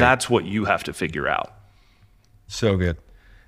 [0.00, 1.55] That's what you have to figure out.
[2.46, 2.96] So good.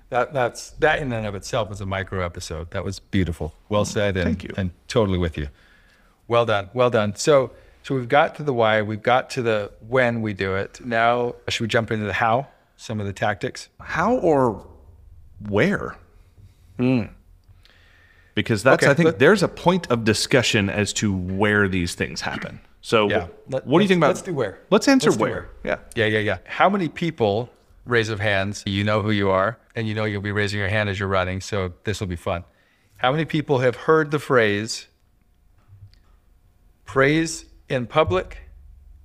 [0.09, 2.71] That that's that in and of itself was a micro episode.
[2.71, 3.53] That was beautiful.
[3.69, 4.53] Well mm, said and Thank you.
[4.57, 5.47] and totally with you.
[6.27, 6.69] Well done.
[6.73, 7.15] Well done.
[7.15, 7.51] So
[7.83, 10.83] so we've got to the why, we've got to the when we do it.
[10.83, 12.47] Now should we jump into the how?
[12.77, 13.69] Some of the tactics.
[13.79, 14.65] How or
[15.47, 15.95] where?
[16.77, 17.03] Hmm.
[18.35, 21.93] Because that's, Okay, I think, let- there's a point of discussion as to where these
[21.95, 22.61] things happen.
[22.81, 23.27] So, Yeah.
[23.49, 24.07] Let- what do you think about?
[24.09, 24.59] let's do where.
[24.69, 25.31] Let's answer Let's where.
[25.31, 25.49] where.
[25.63, 25.77] Yeah.
[25.95, 26.37] Yeah, yeah, yeah.
[26.45, 27.49] How many people,
[27.85, 30.69] raise of hands, you know who you are, and you know you'll be raising your
[30.69, 32.43] hand as you're running, so this will be fun.
[32.97, 34.87] How many people have heard the phrase
[36.85, 38.39] praise in public,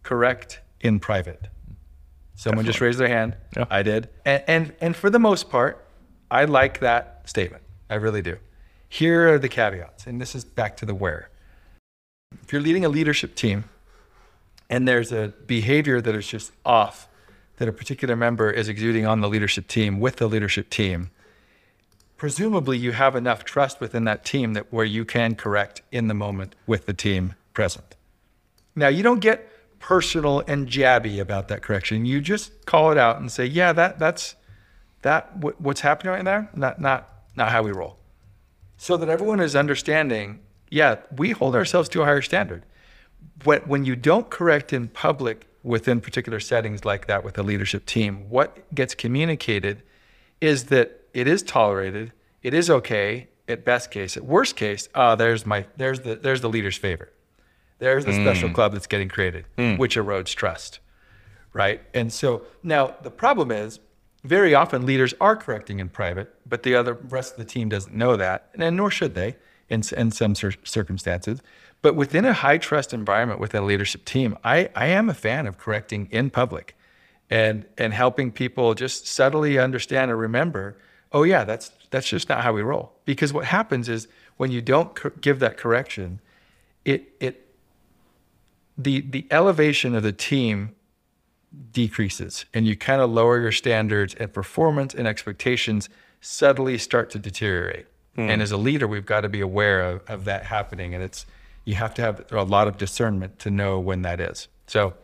[0.03, 1.49] correct in private?
[2.35, 3.37] Someone just raised their hand.
[3.57, 3.67] Yeah.
[3.71, 4.09] I did.
[4.25, 5.87] And, and and for the most part,
[6.31, 7.63] I like that statement.
[7.89, 8.39] I really do.
[8.89, 11.31] Here are the caveats, and this is back to the where.
[12.43, 13.65] If you're leading a leadership team,
[14.69, 17.09] and there's a behavior that is just off
[17.57, 21.11] that a particular member is exuding on the leadership team with the leadership team.
[22.17, 26.15] Presumably you have enough trust within that team that where you can correct in the
[26.15, 27.97] moment with the team present.
[28.75, 32.07] Now you don't get personal and jabby about that correction.
[32.07, 34.37] You just call it out and say yeah that that's
[35.03, 37.99] that what, what's happening right there not not not how we roll.
[38.77, 40.41] So that everyone is understanding
[40.71, 42.65] yeah we hold ourselves to a higher standard.
[43.45, 47.87] When, when you don't correct in public within particular settings like that with a leadership
[47.87, 49.83] team, what gets communicated
[50.41, 54.17] is that it is tolerated, it is okay at best case.
[54.17, 57.13] At worst case, ah, there's my there's the there's the leader's favorite.
[57.79, 59.47] There's the special club that's getting created,
[59.79, 60.79] which erodes trust,
[61.53, 61.81] right?
[61.93, 63.81] And so now the problem is
[64.23, 67.95] very often leaders are correcting in private, but the other rest of the team doesn't
[67.95, 69.37] know that, and nor should they
[69.69, 71.43] in, in some cir- circumstances.
[71.85, 75.47] But within a high trust environment with a leadership team, I, I am a fan
[75.47, 76.75] of correcting in public
[77.29, 80.79] and and helping people just subtly understand and remember,
[81.13, 82.95] oh yeah, that's that's just not how we roll.
[83.05, 86.21] Because what happens is when you don't cor- give that correction,
[86.87, 87.47] it it
[88.79, 90.75] the the elevation of the team
[91.71, 95.91] decreases and you kind of lower your standards and performance and expectations
[96.23, 97.85] subtly start to deteriorate.
[98.15, 98.31] Hmm.
[98.31, 100.95] And as a leader, we've got to be aware of, of that happening.
[100.95, 101.27] And it's
[101.65, 104.49] you have to have a lot of discernment to know when that is.
[104.67, 104.95] So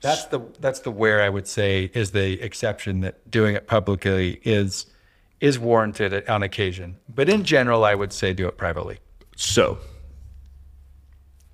[0.00, 4.40] that's the that's the where I would say is the exception that doing it publicly
[4.44, 4.86] is
[5.40, 6.96] is warranted on occasion.
[7.12, 8.98] But in general, I would say do it privately.
[9.36, 9.78] So,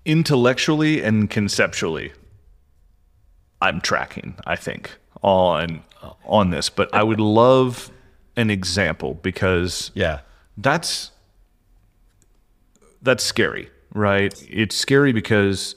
[0.04, 2.12] intellectually and conceptually,
[3.60, 4.34] I'm tracking.
[4.46, 5.82] I think on
[6.24, 7.90] on this, but I would love
[8.36, 10.20] an example because Yeah.
[10.56, 11.10] that's
[13.02, 14.32] that's scary, right?
[14.48, 15.74] It's scary because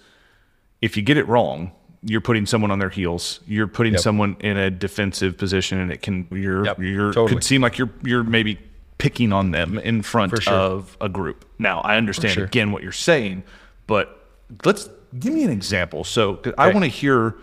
[0.82, 1.72] if you get it wrong,
[2.06, 3.40] you're putting someone on their heels.
[3.48, 4.02] You're putting Yep.
[4.02, 7.36] someone in a defensive position, and it can you're Yep, you're totally.
[7.36, 8.60] could seem like you're you're maybe
[8.98, 10.54] picking on them in front sure.
[10.54, 11.46] of a group.
[11.60, 12.46] Now, I understand sure.
[12.46, 13.44] again what you're saying,
[13.88, 14.28] but
[14.66, 16.04] let's give me an example.
[16.04, 16.74] So 'cause I Okay.
[16.74, 17.36] want to hear,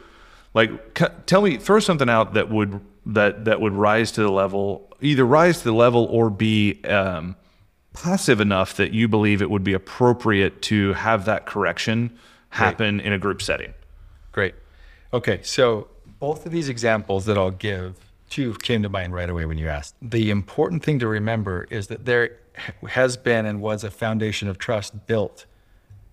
[0.54, 4.30] like, c- tell me, throw something out that would that that would rise to the
[4.30, 7.34] level, either rise to the level or be um,
[8.02, 12.16] passive enough that you believe it would be appropriate to have that correction
[12.50, 13.72] happen in a group setting.
[14.32, 14.54] Great.
[15.12, 17.96] Okay, so both of these examples that I'll give,
[18.28, 19.94] two came to mind right away when you asked.
[20.00, 22.38] The important thing to remember is that there
[22.88, 25.46] has been and was a foundation of trust built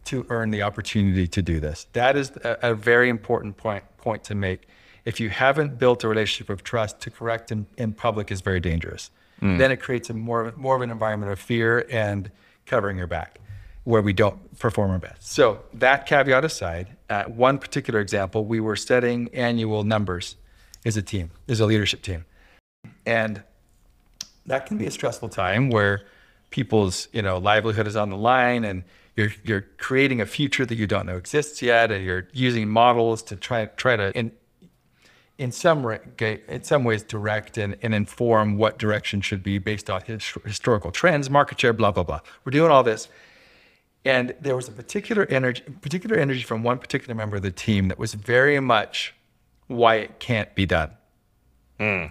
[0.06, 1.88] to earn the opportunity to do this.
[1.94, 4.68] That is a, a very important point point to make.
[5.04, 8.60] If you haven't built a relationship of trust, to correct in, in public is very
[8.60, 9.12] dangerous.
[9.40, 12.32] Then it creates a more more of an environment of fear and
[12.66, 13.40] covering your back,
[13.84, 15.32] where we don't perform our best.
[15.32, 20.36] So that caveat aside, uh, one particular example, we were setting annual numbers
[20.86, 22.26] as a team, as a leadership team,
[23.06, 23.44] and
[24.46, 26.04] that can be a stressful time where
[26.50, 28.84] people's you know livelihood is on the line and
[29.16, 33.22] you're you're creating a future that you don't know exists yet and you're using models
[33.22, 34.32] to try try to in
[35.38, 36.00] in some re-
[36.48, 40.92] in some ways direct and, and inform what direction should be based on his, historical
[40.92, 42.20] trends market share blah blah blah.
[42.44, 43.10] We're doing all this.
[44.06, 47.88] And there was a particular energy particular energy from one particular member of the team
[47.90, 49.14] that was very much
[49.68, 50.92] why it can't be done.
[51.80, 52.06] Hmm.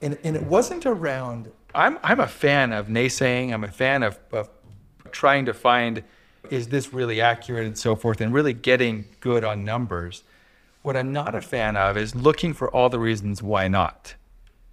[0.00, 3.52] And, and it wasn't around I'm, I'm a fan of naysaying.
[3.52, 4.48] I'm a fan of, of
[5.10, 6.04] trying to find
[6.50, 10.22] is this really accurate and so forth and really getting good on numbers
[10.84, 14.14] what i'm not a fan of is looking for all the reasons why not.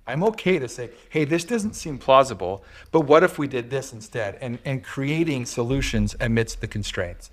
[0.05, 3.93] I'm okay to say hey this doesn't seem plausible but what if we did this
[3.93, 4.37] instead?
[4.41, 7.31] And, and creating solutions amidst the constraints.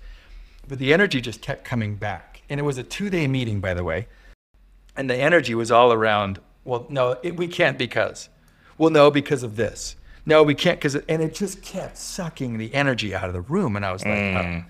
[0.67, 2.41] But the energy just kept coming back.
[2.49, 4.07] And it was a two-day meeting by the way.
[4.95, 8.29] And the energy was all around well no it, we can't because.
[8.77, 9.97] Well no because of this.
[10.25, 13.75] No we can't because and it just kept sucking the energy out of the room.
[13.75, 14.63] And i was like oh,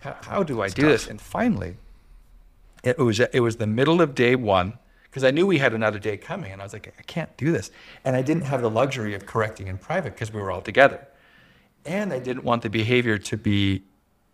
[0.00, 1.06] how, how do i do this?
[1.06, 1.76] and finally
[2.84, 5.98] it was it was the middle of day one because i knew we had another
[5.98, 7.70] day coming and i was like i can't do this.
[8.04, 11.06] And i didn't have the luxury of correcting in private because we were all together.
[11.84, 13.84] And i didn't want the behavior to be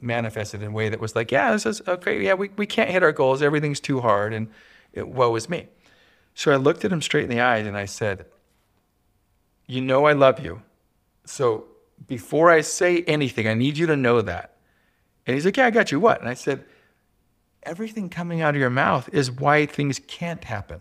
[0.01, 2.91] manifested in a way that was like yeah this is okay yeah we, we can't
[2.91, 4.49] hit our goals everything's too hard and
[4.93, 5.69] it, woe is me.
[6.35, 8.27] So i looked at him straight in the eyes and i said
[9.67, 10.63] you know i love you.
[11.25, 11.67] So
[12.07, 14.57] before i say anything i need you to know that.
[15.27, 16.01] And he's like yeah i got you.
[16.01, 16.21] What?
[16.21, 16.65] And i said
[17.63, 20.81] everything coming out of your mouth is why things can't happen.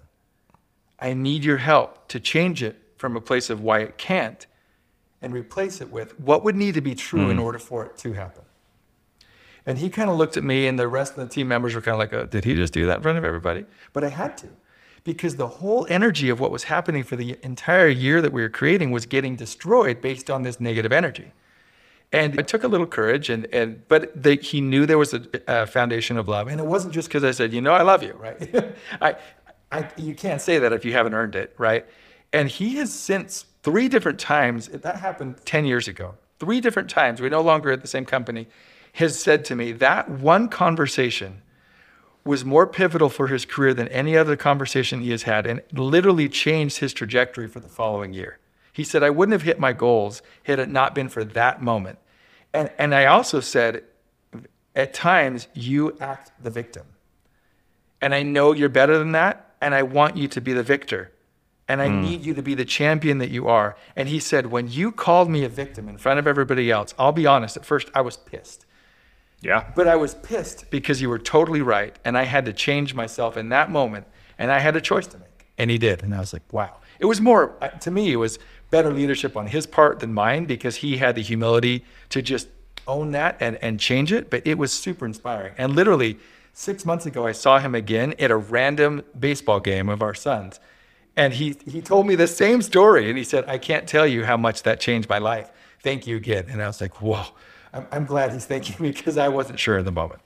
[0.99, 4.45] I need your help to change it from a place of why it can't
[5.21, 7.43] and replace it with what would need to be true in hmm.
[7.43, 8.43] order for it to happen.
[9.65, 11.81] And he kind of looked at me, and the rest of the team members were
[11.81, 13.65] kind of like, oh, Did he just do that in front of everybody?
[13.93, 14.47] But I had to
[15.03, 18.49] because the whole energy of what was happening for the entire year that we were
[18.49, 21.31] creating was getting destroyed based on this negative energy.
[22.11, 25.67] And it took a little courage, and, and but he knew there was a, a
[25.67, 28.13] foundation of love, and it wasn't just because I said, you know, I love you,
[28.13, 28.75] right?
[29.01, 29.15] I,
[29.71, 31.85] I, you can't say that if you haven't earned it, right?
[32.33, 34.69] And he has since three different times.
[34.69, 36.15] That happened ten years ago.
[36.39, 37.21] Three different times.
[37.21, 38.47] We're no longer at the same company.
[38.93, 41.43] Has said to me that one conversation
[42.25, 46.27] was more pivotal for his career than any other conversation he has had, and literally
[46.27, 48.39] changed his trajectory for the following year.
[48.79, 51.99] He said, I wouldn't have hit my goals had it not been for that moment.
[52.53, 53.83] And, and I also said,
[54.73, 56.85] at times, you act the victim.
[57.99, 61.11] And I know you're better than that, and I want you to be the victor.
[61.67, 63.75] And I need you to be the champion that you are.
[63.97, 67.11] And he said, When you called me a victim in front of everybody else, I'll
[67.11, 68.65] be honest, at first I was pissed.
[69.41, 69.73] Yeah.
[69.75, 73.35] But I was pissed because you were totally right, and I had to change myself
[73.35, 75.47] in that moment, and I had a choice to make.
[75.57, 76.01] And he did.
[76.01, 76.77] And I was like, wow.
[76.99, 78.39] It was more, uh, to me, it was
[78.71, 82.47] better leadership on his part than mine because he had the humility to just
[82.87, 84.29] own that and, and change it.
[84.29, 85.53] But it was super inspiring.
[85.57, 86.19] And literally,
[86.53, 90.59] six months ago, I saw him again at a random baseball game of our sons.
[91.15, 93.09] And he, he told me the same story.
[93.09, 95.51] And he said, I can't tell you how much that changed my life.
[95.83, 96.45] Thank you again.
[96.49, 97.25] And I was like, whoa,
[97.73, 100.21] I'm, I'm glad he's thanking me because I wasn't sure in the moment.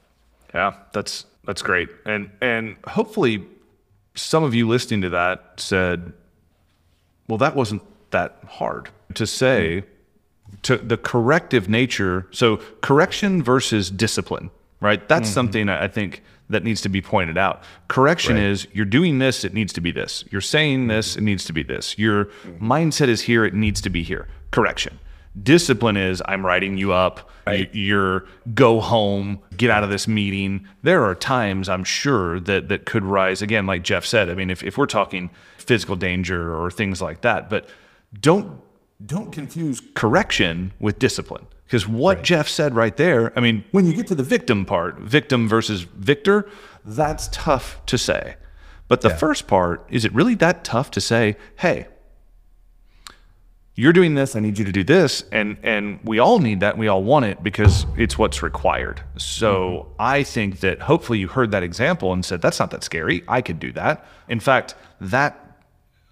[0.54, 1.90] Yeah, that's that's great.
[2.06, 3.46] And and hopefully
[4.16, 6.14] some of you listening to that said,
[7.28, 7.82] well, that wasn't
[8.14, 9.84] that hard to say
[10.64, 12.28] to the corrective nature.
[12.32, 14.50] So correction versus discipline,
[14.80, 15.08] right?
[15.08, 15.34] That's Mm-hmm.
[15.34, 17.64] something I think that needs to be pointed out.
[17.88, 18.44] Correction Right.
[18.46, 20.24] is you're doing this, it needs to be this.
[20.32, 21.98] You're saying this, it needs to be this.
[21.98, 22.26] Your
[22.60, 24.28] mindset is here, it needs to be here.
[24.52, 25.00] Correction.
[25.42, 27.30] Discipline is I'm writing you up.
[27.48, 27.70] Right.
[27.74, 30.68] You're go home, get out of this meeting.
[30.84, 34.30] There are times I'm sure that that could rise again, like Jeff said.
[34.30, 37.68] I mean, if, if we're talking physical danger or things like that, but
[38.20, 38.60] don't
[39.06, 41.46] don't confuse correction with discipline.
[41.66, 45.00] Because what Jeff said right there, I mean, when you get to the victim part,
[45.00, 46.48] victim versus victor,
[46.86, 48.36] that's tough to say.
[48.88, 49.16] But the Yeah.
[49.16, 51.88] first part, is it really that tough to say, hey,
[53.76, 56.74] you're doing this, I need you to do this, and and we all need that,
[56.74, 59.02] and we all want it because it's what's required.
[59.18, 59.94] So mm-hmm.
[60.00, 63.24] I think that hopefully you heard that example and said, that's not that scary.
[63.28, 64.06] I could do that.
[64.30, 65.43] In fact, that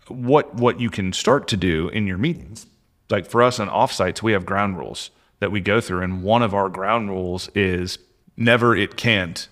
[0.07, 2.65] what what you can start to do in your meetings.
[3.09, 6.41] Like for us on offsites, we have ground rules that we go through, and one
[6.41, 7.97] of our ground rules is
[8.37, 9.47] never it can't,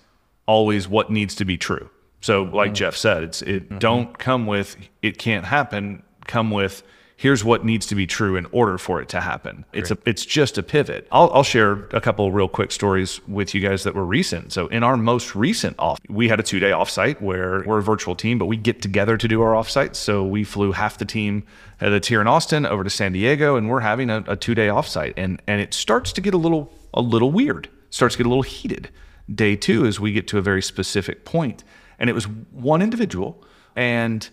[0.46, 1.90] always what needs to be true.
[2.20, 2.74] So, like mm-hmm.
[2.74, 3.78] Jeff said, it's it mm-hmm.
[3.78, 6.02] don't come with it can't happen.
[6.26, 6.82] Come with
[7.20, 9.62] here's what needs to be true in order for it to happen.
[9.74, 11.06] It's a it's just a pivot.
[11.12, 14.52] I'll I'll share a couple real quick stories with you guys that were recent.
[14.52, 17.82] So in our most recent off, we had a two day offsite where we're a
[17.82, 19.96] virtual team, but we get together to do our offsites.
[19.96, 21.44] So we flew half the team
[21.78, 24.54] uh, that's here in Austin over to San Diego, and we're having a, a two
[24.54, 27.68] day offsite, and and it starts to get a little a little weird.
[27.90, 28.88] Starts to get a little heated.
[29.32, 31.64] Day two is we get to a very specific point,
[31.98, 33.44] and it was one individual,
[33.76, 34.30] and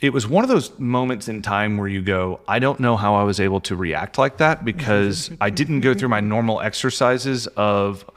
[0.00, 3.16] it was one of those moments in time where you go, I don't know how
[3.16, 7.46] I was able to react like that because I didn't go through my normal exercises
[7.48, 8.08] of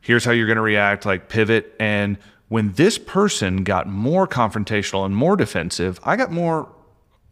[0.00, 1.74] here's how you're going to react, like pivot.
[1.80, 2.18] And
[2.48, 6.68] when this person got more confrontational and more defensive, I got more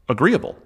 [0.08, 0.56] agreeable.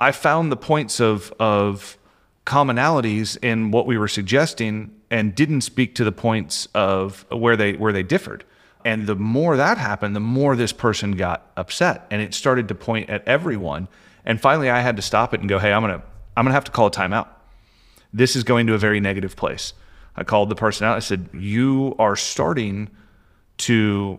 [0.00, 1.98] I found the points of of
[2.46, 7.74] commonalities in what we were suggesting and didn't speak to the points of where they
[7.74, 8.44] where they differed.
[8.84, 12.74] And the more that happened, the more this person got upset and it started to
[12.74, 13.88] point at everyone.
[14.24, 16.02] And finally I had to stop it and go, "Hey, I'm to
[16.36, 17.28] I'm to have to call a timeout.
[18.12, 19.74] This is going to a very negative place."
[20.16, 20.96] I called the person out.
[20.96, 22.90] I said, "You are starting
[23.58, 24.18] to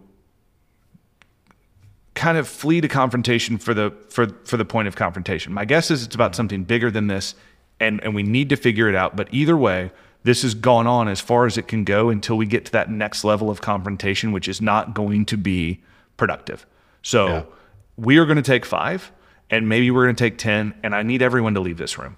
[2.15, 5.53] kind of flee to confrontation for the for for the point of confrontation.
[5.53, 7.35] My guess is it's about something bigger than this,
[7.79, 9.15] and and we need to figure it out.
[9.15, 9.91] But either way,
[10.23, 12.89] this has gone on as far as it can go until we get to that
[12.89, 15.81] next level of confrontation, which is not going to be
[16.17, 16.65] productive.
[17.01, 17.43] So Yeah.
[17.97, 19.11] we are going to take five,
[19.49, 22.15] and maybe we're going to take ten, and I need everyone to leave this room.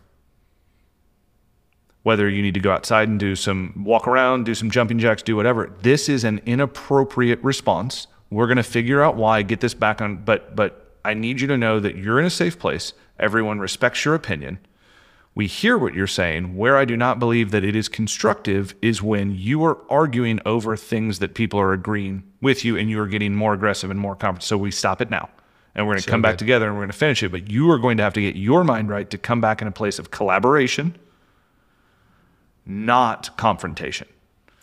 [2.04, 5.24] Whether you need to go outside and do some walk around, do some jumping jacks,
[5.24, 5.72] do whatever.
[5.82, 8.06] This is an inappropriate response.
[8.30, 11.48] We're going to figure out why, get this back on, but but I need you
[11.48, 12.94] to know that you're in a safe place.
[13.20, 14.60] Everyone respects your opinion.
[15.36, 16.56] We hear what you're saying.
[16.56, 20.78] Where I do not believe that it is constructive is when you are arguing over
[20.78, 24.16] things that people are agreeing with you and you are getting more aggressive and more
[24.16, 24.44] confident.
[24.44, 25.30] So we stop it now.
[25.76, 27.34] And we're going to come back together and we're going to finish it.
[27.34, 29.68] But you are going to have to get your mind right to come back in
[29.68, 30.96] a place of collaboration,
[32.66, 34.08] not confrontation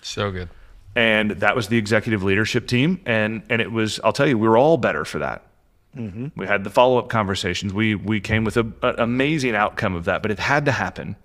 [0.00, 0.48] So good.
[0.96, 4.48] and that was the executive leadership team and and it was i'll tell you we
[4.48, 5.42] were all better for that
[5.94, 7.74] we had the follow-up conversations.
[7.74, 11.16] We we came with a, an amazing outcome of that but it had to happen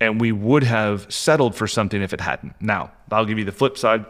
[0.00, 2.54] and we would have settled for something if it hadn't.
[2.60, 4.04] Now i'll give you the flip side.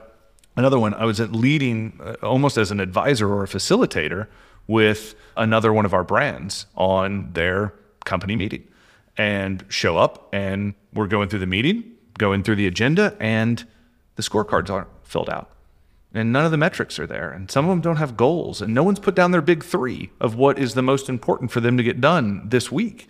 [0.57, 4.27] Another one i was leading uh, almost as an advisor or a facilitator
[4.67, 8.67] with another one of our brands on their company meeting
[9.17, 11.85] and show up and we're going through the meeting
[12.19, 13.65] going through the agenda and
[14.17, 15.51] the scorecards aren't filled out
[16.15, 17.31] and none of the metrics are there.
[17.31, 18.61] And some of them don't have goals.
[18.61, 21.61] And no one's put down their big three of what is the most important for
[21.61, 23.09] them to get done this week.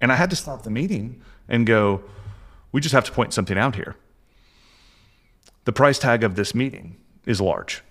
[0.00, 2.02] And i had to stop the meeting and go
[2.72, 3.96] we just have to point something out here.
[5.64, 6.96] The price tag of this meeting
[7.26, 7.82] is large.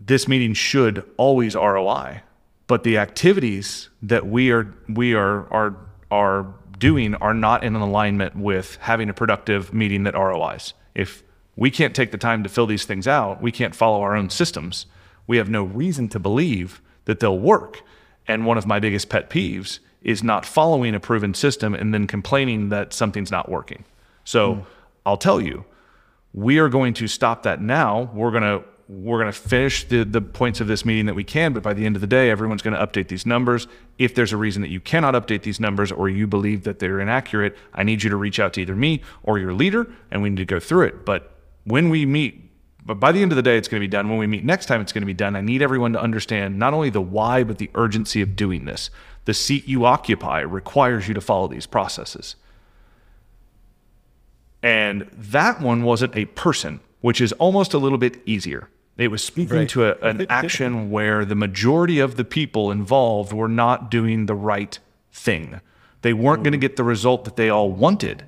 [0.00, 2.22] This meeting should always roi
[2.66, 5.76] but the activities that we are we are are
[6.10, 10.74] are doing are not in alignment with having a productive meeting that ROIs.
[10.94, 11.22] If
[11.56, 14.30] we can't take the time to fill these things out, we can't follow our own
[14.30, 14.86] systems.
[15.26, 17.82] we have no reason to believe that they'll work.
[18.26, 22.06] And one of my biggest pet peeves is not following a proven system and then
[22.06, 23.84] complaining that something's not working.
[24.24, 24.60] So hmm.
[25.06, 25.64] I'll tell you,
[26.34, 28.10] we are going to stop that now.
[28.12, 31.24] We're going to we're going to finish the, the points of this meeting that we
[31.24, 33.66] can, but by the end of the day, everyone's going to update these numbers.
[33.98, 37.00] If there's a reason that you cannot update these numbers or you believe that they're
[37.00, 40.28] inaccurate, I need you to reach out to either me or your leader and we
[40.28, 41.06] need to go through it.
[41.06, 41.33] But
[41.64, 42.50] when we meet,
[42.84, 44.08] but by the end of the day, it's going to be done.
[44.08, 45.36] When we meet next time, it's going to be done.
[45.36, 48.90] I need everyone to understand not only the why, but the urgency of doing this.
[49.24, 52.36] The seat you occupy requires you to follow these processes.
[54.62, 58.68] And that one wasn't a person, which is almost a little bit easier.
[58.96, 59.68] It was speaking Right.
[59.70, 64.34] to a, an action where the majority of the people involved were not doing the
[64.34, 64.78] right
[65.12, 65.60] thing.
[66.02, 66.62] They weren't going to mm.
[66.62, 68.24] get the result that they all wanted.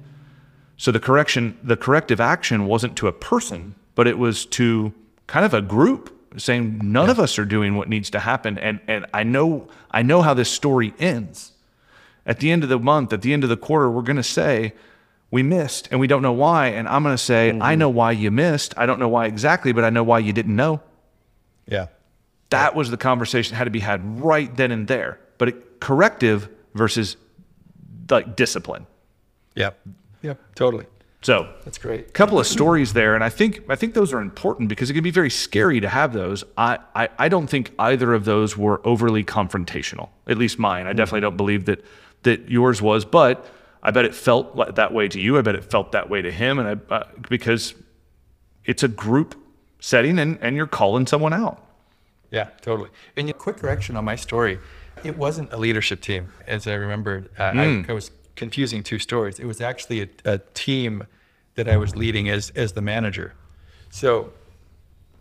[0.77, 4.93] So the correction, the corrective action wasn't to a person, but it was to
[5.27, 8.59] kind of a group saying none of us are doing what needs to happen.
[8.59, 11.53] And and I know I know how this story ends.
[12.27, 14.23] At the end of the month, at the end of the quarter, we're going to
[14.23, 14.75] say
[15.31, 16.69] we missed and we don't know why.
[16.69, 17.79] And I'm going to say I mm-hmm.
[17.79, 18.75] know why you missed.
[18.77, 20.81] I don't know why exactly, but I know why you didn't know.
[21.67, 21.87] Yeah.
[22.51, 25.19] That was the conversation that had to be had right then and there.
[25.39, 27.17] But it, corrective versus
[28.11, 28.87] like discipline.
[29.55, 29.79] Yep.
[30.23, 30.39] Yep.
[30.55, 30.87] Totally.
[31.23, 32.09] So That's great.
[32.09, 34.95] A couple of stories there and i think i think those are important because it
[34.95, 38.57] can be very scary to have those I, I i don't think either of those
[38.57, 41.85] were overly confrontational at least mine i definitely don't believe that
[42.23, 43.47] that yours was but
[43.83, 46.31] i bet it felt that way to you i bet it felt that way to
[46.31, 47.75] him and i uh, because
[48.65, 49.35] it's a group
[49.81, 51.67] setting and and you're calling someone out
[52.31, 52.91] Yeah, totally.
[53.17, 54.59] And a quick correction on my story.
[55.05, 57.27] It wasn't a leadership team, as I remember.
[57.39, 59.39] Uh, I, I was confusing two stories.
[59.39, 61.07] It was actually a, a team
[61.55, 63.35] that I was leading as as the manager.
[63.91, 64.33] So,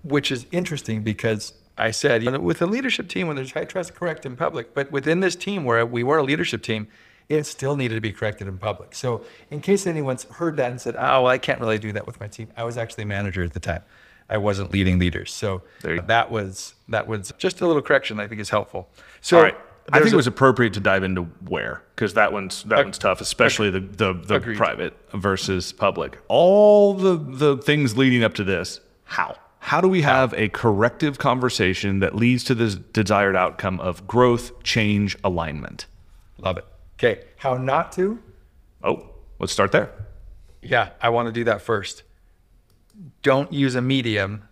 [0.03, 3.65] which is interesting because I said you know, with a leadership team, when there's high
[3.65, 6.87] trust, correct in public, but within this team where we were a leadership team,
[7.27, 8.93] it still needed to be corrected in public.
[8.93, 12.05] So, in case anyone's heard that and said, "Oh, well, I can't really do that
[12.05, 13.81] with my team," I was actually manager at the time.
[14.29, 15.61] I wasn't leading leaders, so
[16.07, 18.19] that was that was just a little correction.
[18.19, 18.89] I think is helpful.
[19.21, 19.57] So, all right
[19.91, 23.21] i think it was appropriate to dive into where because that one's that one's tough
[23.21, 28.79] especially the the, the private versus public all the the things leading up to this
[29.03, 34.05] how how do we have a corrective conversation that leads to the desired outcome of
[34.07, 35.85] growth change alignment
[36.37, 36.65] love it.
[36.97, 38.19] Okay, how not to?
[38.83, 39.09] oh
[39.39, 39.91] let's start there
[40.61, 42.01] Yeah, I want to do that first.
[43.21, 44.47] Don't use a medium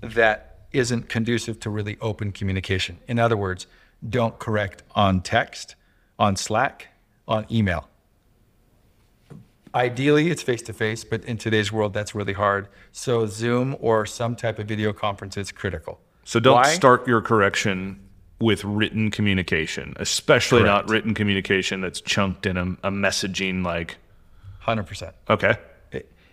[0.00, 2.98] that isn't conducive to really open communication.
[3.08, 3.66] In other words,
[4.06, 5.74] don't correct on text,
[6.18, 6.88] on Slack,
[7.26, 7.88] on email.
[9.74, 12.68] Ideally, it's face to face, but in today's world, that's really hard.
[12.90, 16.00] So, Zoom or some type of video conference is critical.
[16.24, 16.72] so don't Why?
[16.74, 18.00] start your correction
[18.40, 23.96] with written communication especially not written communication that's chunked in a, a messaging like
[24.64, 25.12] 100%.
[25.28, 25.56] okay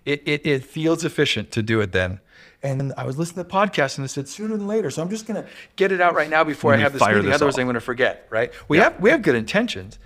[0.05, 2.19] it, it, it feels efficient to do it then.
[2.65, 4.89] And I was listening to the podcast and it said sooner than later.
[4.89, 7.25] So I'm just going to get it out right now before I have this meeting.
[7.25, 7.59] this Otherwise, off.
[7.59, 8.51] I'm going to forget, right?
[8.67, 9.99] We, have, we have good intentions,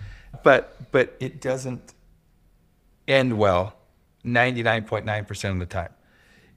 [0.43, 1.93] but, but it doesn't
[3.07, 3.75] end well
[4.25, 5.93] 99.9% of the time.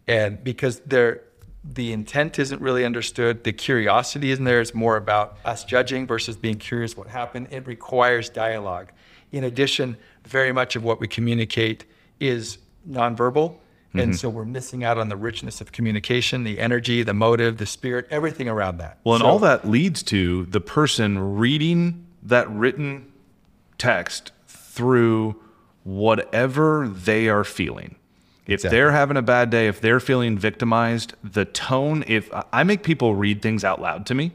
[0.09, 1.23] And because there,
[1.63, 4.61] the intent isn't really understood, the curiosity isn't there.
[4.61, 7.47] It's more about us judging versus being curious what happened.
[7.53, 8.91] It requires dialogue.
[9.31, 9.97] In addition,
[10.27, 11.85] very much of what we communicate
[12.19, 12.59] is
[12.91, 13.59] nonverbal.
[13.95, 14.13] And mm-hmm.
[14.13, 18.07] so we're missing out on the richness of communication, the energy, the motive, the spirit,
[18.11, 18.99] everything around that.
[19.05, 23.13] Well, and So- all that leads to the person reading that written
[23.77, 25.37] text through
[25.85, 27.97] whatever they are feeling.
[28.47, 32.83] If they're having a bad day, if they're feeling victimized, the tone, if I make
[32.83, 34.33] people read things out loud to me,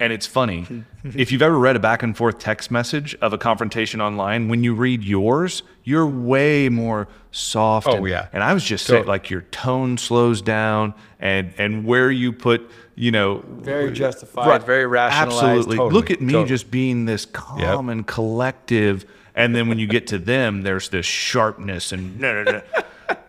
[0.00, 0.66] and it's funny.
[1.04, 4.62] if you've ever read a back and forth text message of a confrontation online, when
[4.62, 7.88] you read yours, you're way more soft.
[7.88, 8.28] Oh, and, yeah.
[8.32, 12.70] And I was just saying, like your tone slows down, and and where you put,
[12.94, 15.76] you know, Very justified, very rationalized, Absolutely.
[15.76, 16.48] totally, Look at me totally.
[16.48, 21.06] just being this calm and collective, and then when you get to them, there's this
[21.06, 22.62] sharpness and no, no, no.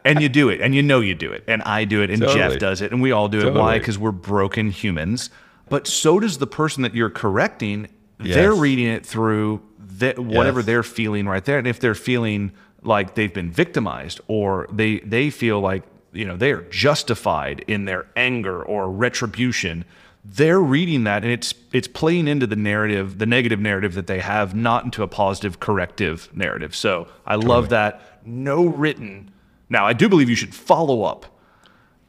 [0.05, 2.21] And you do it, and you know you do it, and I do it, and
[2.21, 3.53] Jeff does it, and we all do it.
[3.53, 3.79] Why?
[3.79, 5.29] Because we're broken humans.
[5.69, 7.87] But so does the person that you're correcting.
[8.17, 10.65] They're reading it through the, whatever Yes.
[10.65, 12.51] they're feeling right there, and if they're feeling
[12.83, 17.85] like they've been victimized, or they they feel like you know they are justified in
[17.85, 19.85] their anger or retribution,
[20.25, 24.19] they're reading that, and it's it's playing into the narrative, the negative narrative that they
[24.19, 26.75] have, not into a positive corrective narrative.
[26.75, 28.19] So I love that.
[28.25, 29.31] No written.
[29.69, 31.25] Now I do believe you should follow up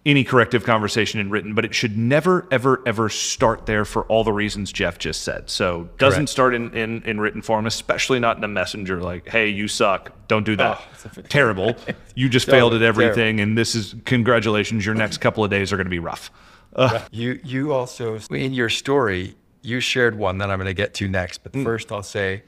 [0.07, 4.25] any corrective conversation in written, but it should never, ever, ever start there for all
[4.25, 5.51] the reasons Jeff just said.
[5.51, 6.29] So doesn't Correct.
[6.31, 10.13] start in, in, in written form, especially not in a messenger like, hey, you suck.
[10.27, 10.81] Don't do that.
[10.81, 11.77] Oh, Terrible.
[12.15, 14.87] You just failed at everything, and this is congratulations.
[14.87, 16.31] Your next couple of days are going to be rough.
[16.75, 17.01] Uh.
[17.11, 21.09] You you also in your story you shared one that I'm going to get to
[21.09, 21.65] next, but mm.
[21.65, 22.43] first I'll say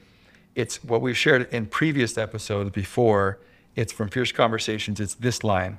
[0.54, 3.40] it's what we've shared in previous episodes before.
[3.74, 5.00] It's from Fierce Conversations.
[5.00, 5.78] It's this line: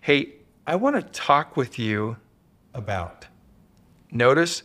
[0.00, 0.32] "Hey,
[0.66, 2.16] I want to talk with you
[2.74, 3.26] about."
[4.10, 4.62] Notice,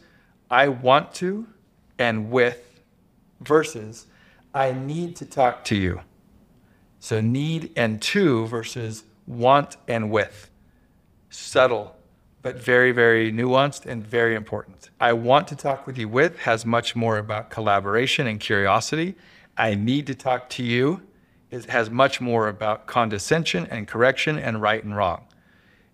[0.49, 1.47] I want to,
[1.97, 2.81] and with,
[3.39, 4.07] versus,
[4.53, 6.01] I need to talk to you.
[6.99, 10.49] So need and to versus want and with
[11.29, 11.95] subtle,
[12.41, 14.89] but very, very nuanced and very important.
[14.99, 19.15] I want to talk with you with has much more about collaboration and curiosity.
[19.57, 21.01] I need to talk to you
[21.49, 25.25] is, has much more about condescension and correction and right and wrong.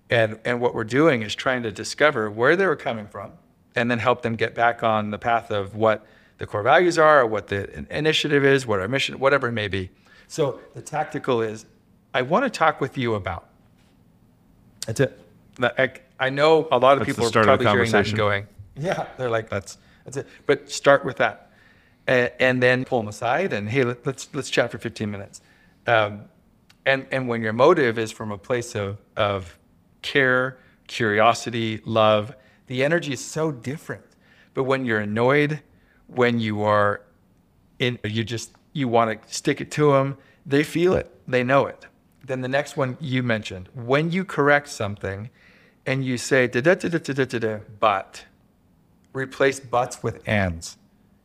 [0.09, 3.33] And, and what we're doing is trying to discover where they were coming from
[3.75, 6.05] and then help them get back on the path of what
[6.37, 9.67] the core values are, or what the initiative is, what our mission, whatever it may
[9.67, 9.89] be.
[10.27, 11.65] So the tactical is
[12.13, 13.47] I want to talk with you about.
[14.85, 15.19] That's it.
[15.61, 18.07] I, I know a lot of That's people are start of the probably hearing that
[18.07, 20.27] and going, yeah, they're like, that's, that's it.
[20.45, 21.51] But start with that.
[22.05, 25.41] And, and then pull them aside and, hey, let, let's, let's chat for 15 minutes.
[25.85, 26.25] Um,
[26.85, 29.57] and, and when your motive is from a place of, of
[30.01, 32.35] care, curiosity, love,
[32.67, 34.03] the energy is so different.
[34.53, 35.61] But when you're annoyed,
[36.07, 37.01] when you are
[37.79, 41.65] in, you just, you want to stick it to them, they feel it, they know
[41.65, 41.85] it.
[42.23, 45.29] Then the next one you mentioned, when you correct something
[45.85, 48.25] and you say, da da da da da da da, but,
[49.17, 50.77] replace buts with ands.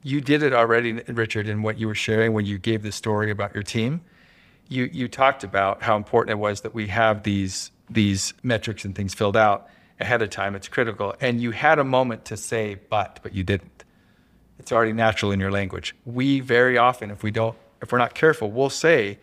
[0.02, 3.30] You did it already, Richard, in what you were sharing when you gave the story
[3.30, 4.00] about your team.
[4.68, 8.94] You you talked about how important it was that we have these these metrics and
[8.94, 9.68] things filled out
[10.00, 10.54] ahead of time.
[10.54, 13.84] It's critical, and you had a moment to say but, but you didn't.
[14.58, 15.94] It's already natural in your language.
[16.04, 19.18] We very often, if we don't, if we're not careful, we'll say,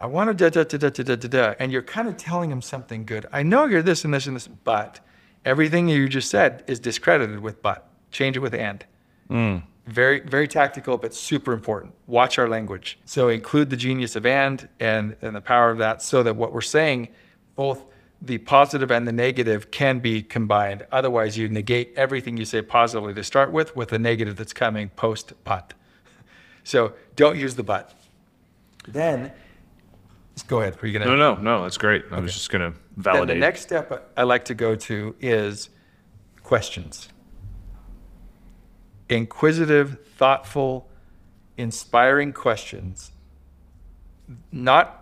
[0.00, 2.16] "I want to da da da da da da da,", da," and you're kind of
[2.16, 3.26] telling them something good.
[3.32, 5.00] I know you're this and this and this, but
[5.44, 7.88] everything you just said is discredited with but.
[8.10, 8.84] Change it with and.
[9.30, 9.62] Mm.
[9.86, 11.94] Very, very tactical, but super important.
[12.06, 12.98] Watch our language.
[13.04, 16.52] So include the genius of and and, and the power of that so that what
[16.52, 17.08] we're saying,
[17.56, 17.84] both
[18.24, 20.86] the positive and the negative can be combined.
[20.92, 24.88] Otherwise, you negate everything you say positively to start with with the negative that's coming
[24.90, 25.74] post but.
[26.64, 27.92] So don't use the but.
[28.86, 29.32] Then,
[30.36, 30.78] just go ahead.
[30.80, 31.06] Are you gonna?
[31.06, 31.62] No, no, no.
[31.64, 32.04] That's great.
[32.12, 33.26] I was just going to validate.
[33.26, 35.70] Then the next step I like to go to is
[36.44, 37.08] questions.
[39.08, 40.88] Inquisitive, thoughtful,
[41.56, 43.10] inspiring questions.
[44.52, 45.01] Not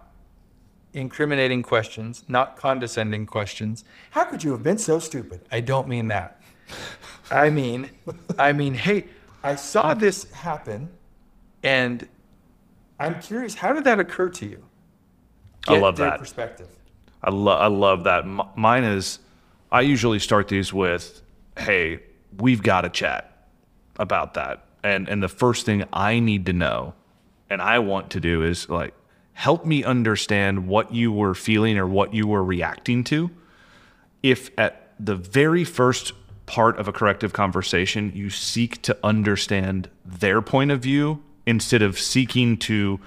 [0.92, 3.84] incriminating questions, not condescending questions.
[4.10, 5.40] How could you have been so stupid?
[5.50, 6.40] I don't mean that.
[7.30, 7.90] I mean,
[8.38, 9.06] I mean, hey,
[9.42, 10.90] I saw this happen
[11.62, 12.08] and
[12.98, 14.64] I'm curious, how did that occur to you?
[15.68, 16.18] I love their that.
[16.18, 16.68] perspective.
[17.22, 18.24] I, lo- I love that.
[18.24, 19.20] M- mine is,
[19.70, 21.22] I usually start these with,
[21.58, 22.00] hey,
[22.38, 23.46] we've got to chat
[23.98, 24.64] about that.
[24.82, 26.94] And, and the first thing I need to know
[27.50, 28.94] and I want to do is like,
[29.40, 33.30] help me understand what you were feeling or what you were reacting to.
[34.22, 36.12] If at the very first
[36.44, 41.98] part of a corrective conversation, you seek to understand their point of view instead of
[41.98, 43.00] seeking to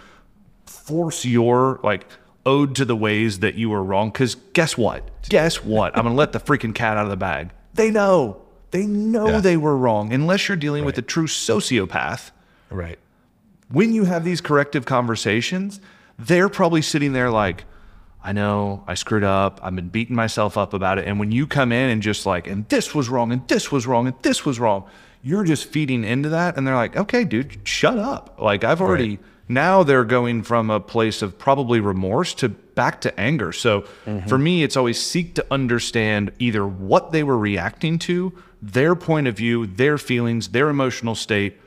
[0.66, 2.08] force your like
[2.48, 4.10] ode to the ways that you were wrong.
[4.10, 5.08] Because guess what?
[5.30, 5.96] Guess what?
[5.96, 7.52] I'm gonna let the freaking cat out of the bag.
[7.76, 8.42] They know.
[8.72, 9.40] They know Yeah.
[9.40, 10.12] they were wrong.
[10.12, 12.32] Unless you're dealing with a true sociopath,
[12.72, 12.98] Right.
[13.70, 15.80] when you have these corrective conversations,
[16.26, 17.66] they're probably sitting there like,
[18.24, 19.60] I know I screwed up.
[19.62, 21.08] I've been beating myself up about it.
[21.08, 23.86] And when you come in and just like, and this was wrong, and this was
[23.86, 24.86] wrong, and this was wrong,
[25.22, 26.58] you're just feeding into that.
[26.58, 28.38] And they're like, okay, dude, shut up.
[28.40, 29.20] Like, I've already,
[29.50, 33.52] now they're going from a place of probably remorse to back to anger.
[33.52, 34.28] So mm-hmm.
[34.28, 39.28] for me, it's always seek to understand either what they were reacting to, their point
[39.28, 41.60] of view, their feelings, their emotional state,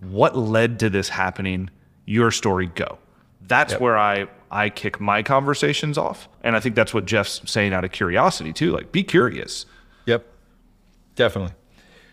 [0.00, 1.68] what led to this happening
[2.06, 2.98] your story go
[3.46, 7.72] that's where i i kick my conversations off and i think that's what jeff's saying
[7.72, 9.66] out of curiosity too like be curious
[10.06, 10.26] Yep,
[11.14, 11.54] definitely.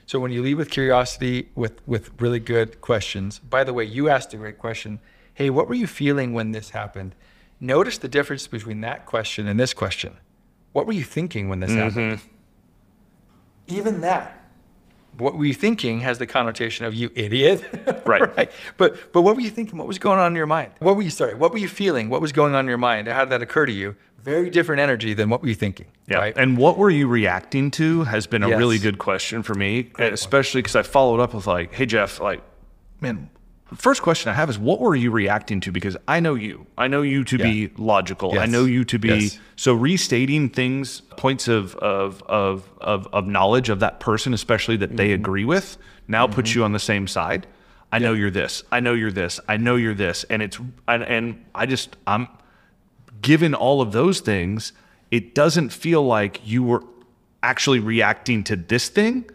[0.06, 3.40] So when you leave with curiosity, with with really good questions.
[3.40, 5.00] By the way, you asked a great question.
[5.34, 7.16] Hey, what were you feeling when this happened?
[7.60, 10.18] Notice the difference between that question and this question.
[10.74, 11.80] What were you thinking when this mm-hmm.
[11.80, 12.22] happened?
[13.68, 14.39] Even that,
[15.20, 17.64] what were you thinking has the connotation of you idiot.
[18.06, 18.36] Right.
[18.36, 18.52] right.
[18.78, 19.78] But but what were you thinking?
[19.78, 20.72] What was going on in your mind?
[20.80, 21.36] What were you sorry?
[21.36, 22.10] What were you feeling?
[22.10, 23.08] What was going on in your mind?
[23.08, 23.96] How did that occur to you?
[24.24, 25.86] Very different energy than what were you thinking?
[26.08, 26.18] Yeah.
[26.18, 26.34] Right.
[26.36, 30.62] And what were you reacting to has been a really good question for me, especially
[30.62, 32.42] because I followed up with like, hey, Jeff, like,
[33.00, 33.30] man,
[33.76, 35.72] first question I have is what were you reacting to?
[35.72, 36.66] Because I know you.
[36.78, 38.38] I know you to be logical.
[38.40, 39.40] I know you to be Yes.
[39.56, 44.98] so restating things, points of of of of, of knowledge of that person, especially that
[44.98, 45.22] they Mm-hmm.
[45.22, 47.48] agree with, now puts you on the same side.
[47.92, 48.64] I know you're this.
[48.72, 49.40] I know you're this.
[49.48, 50.24] I know you're this.
[50.26, 52.28] And it's and, and I just I'm
[53.22, 54.72] given all of those things,
[55.12, 56.84] it doesn't feel like you were
[57.44, 59.30] actually reacting to this thing.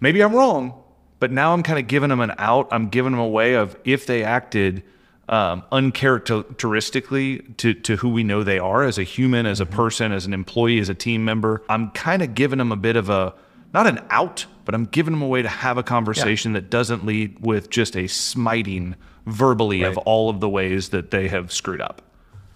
[0.00, 0.79] Maybe I'm wrong,
[1.20, 2.68] but now I'm kind of giving them an out.
[2.72, 4.82] I'm giving them a way of if they acted
[5.28, 10.10] um, uncharacteristically to, to who we know they are as a human, as a person,
[10.10, 11.62] as an employee, as a team member.
[11.68, 13.34] I'm kind of giving them a bit of a,
[13.72, 17.06] not an out, but I'm giving them a way to have a conversation that doesn't
[17.06, 18.96] lead with just a smiting
[19.26, 22.02] verbally of all of the ways that they have screwed up.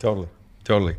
[0.01, 0.29] Totally.
[0.65, 0.97] Totally.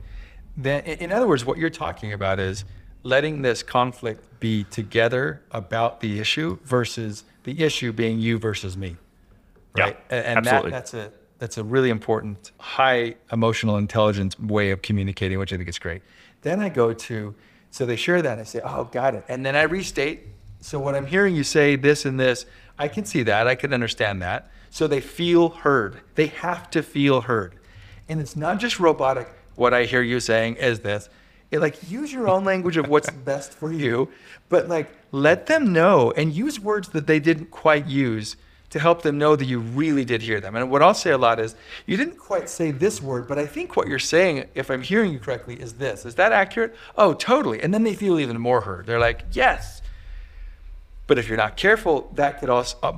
[0.55, 2.63] Then, in other words, what you're talking about is
[3.03, 8.97] letting this conflict be together about the issue versus the issue being you versus me.
[9.77, 9.97] Right.
[10.09, 10.71] and and absolutely.
[10.71, 15.57] That, that's a that's a really important high emotional intelligence way of communicating, which I
[15.57, 16.01] think is great.
[16.41, 17.33] Then I go to
[17.71, 19.25] so they share that and I say, oh, got it.
[19.27, 20.27] And then I restate.
[20.61, 22.45] So what I'm hearing you say this and this,
[22.79, 23.47] I can see that.
[23.47, 24.49] I can understand that.
[24.69, 25.99] So they feel heard.
[26.15, 27.55] They have to feel heard.
[28.07, 29.27] And it's not just robotic.
[29.55, 31.09] What I hear you saying is this.
[31.51, 34.09] It, like use your own language of what's best for you,
[34.49, 38.35] but like let them know and use words that they didn't quite use
[38.75, 40.53] to help them know that you really did hear them.
[40.53, 43.45] And what I'll say a lot is, you didn't quite say this word, but I
[43.45, 46.05] think what you're saying, if I'm hearing you correctly, is this.
[46.05, 46.75] Is that accurate?
[46.97, 47.61] Oh, totally.
[47.61, 48.85] And then they feel even more heard.
[48.85, 49.81] They're like, yes.
[51.07, 52.97] But if you're not careful, that could also uh,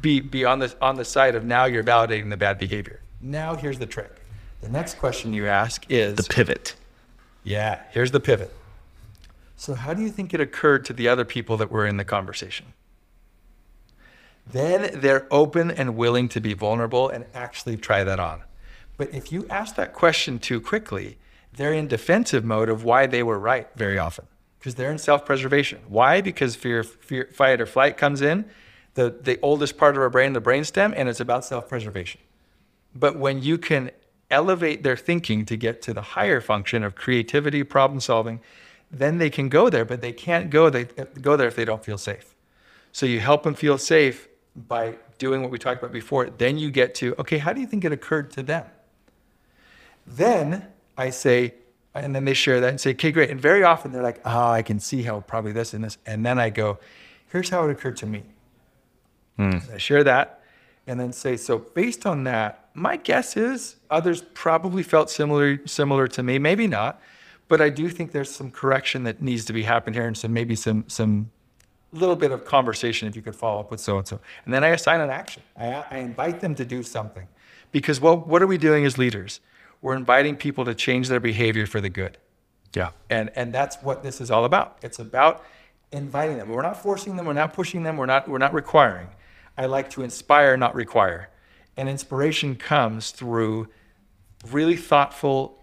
[0.00, 3.00] be, be on, the, on the side of now you're validating the bad behavior.
[3.20, 4.10] Now here's the trick.
[4.60, 6.74] The next question you ask is The pivot.
[7.44, 8.52] Yeah, here's the pivot.
[9.56, 12.04] So, how do you think it occurred to the other people that were in the
[12.04, 12.72] conversation?
[14.46, 18.42] Then they're open and willing to be vulnerable and actually try that on.
[18.96, 21.18] But if you ask that question too quickly,
[21.52, 24.26] they're in defensive mode of why they were right very often
[24.58, 25.80] because they're in self preservation.
[25.88, 26.20] Why?
[26.20, 28.46] Because fear, fear, fight, or flight comes in,
[28.94, 32.20] the, the oldest part of our brain, the brainstem, and it's about self preservation.
[32.94, 33.90] But when you can
[34.34, 38.40] elevate their thinking to get to the higher function of creativity, problem solving,
[38.90, 40.84] then they can go there, but they can't go, they,
[41.20, 42.34] go there if they don't feel safe.
[42.92, 46.30] So you help them feel safe by doing what we talked about before.
[46.30, 48.66] Then you get to, okay, how do you think it occurred to them?
[50.06, 50.66] Then
[50.96, 51.54] I say,
[51.94, 53.30] and then they share that and say, okay, great.
[53.30, 55.96] And very often they're like, oh, I can see how probably this and this.
[56.06, 56.78] And then I go,
[57.28, 58.22] here's how it occurred to me.
[59.36, 59.58] Hmm.
[59.72, 60.42] I share that
[60.86, 66.08] and then say, so based on that, my guess is others probably felt similar similar
[66.08, 67.00] to me, maybe not,
[67.48, 70.32] but I do think there's some correction that needs to be happened here and some
[70.32, 71.30] maybe some some
[71.92, 74.20] little bit of conversation if you could follow up with so and so.
[74.44, 75.42] And then I assign an action.
[75.56, 77.28] I, I invite them to do something.
[77.70, 79.40] Because well, what are we doing as leaders?
[79.80, 82.18] We're inviting people to change their behavior for the good.
[82.74, 82.90] Yeah.
[83.08, 84.78] And and that's what this is all about.
[84.82, 85.44] It's about
[85.92, 86.48] inviting them.
[86.48, 89.08] We're not forcing them, we're not pushing them, we're not we're not requiring.
[89.56, 91.30] I like to inspire, not require.
[91.76, 93.68] And inspiration comes through
[94.50, 95.58] really thoughtful,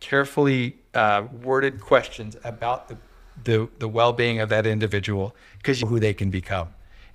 [0.00, 2.96] carefully uh, worded questions about the,
[3.44, 6.68] the, the well being of that individual because who they can become.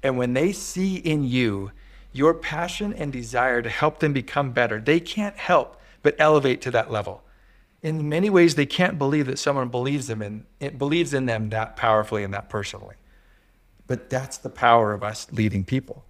[0.03, 1.71] And when they see in you
[2.13, 6.71] your passion and desire to help them become better, they can't help but elevate to
[6.71, 7.23] that level.
[7.83, 11.49] In many ways, they can't believe that someone believes them in it believes in them
[11.49, 12.95] that powerfully and that personally.
[13.85, 16.03] But that's the power of us leading people.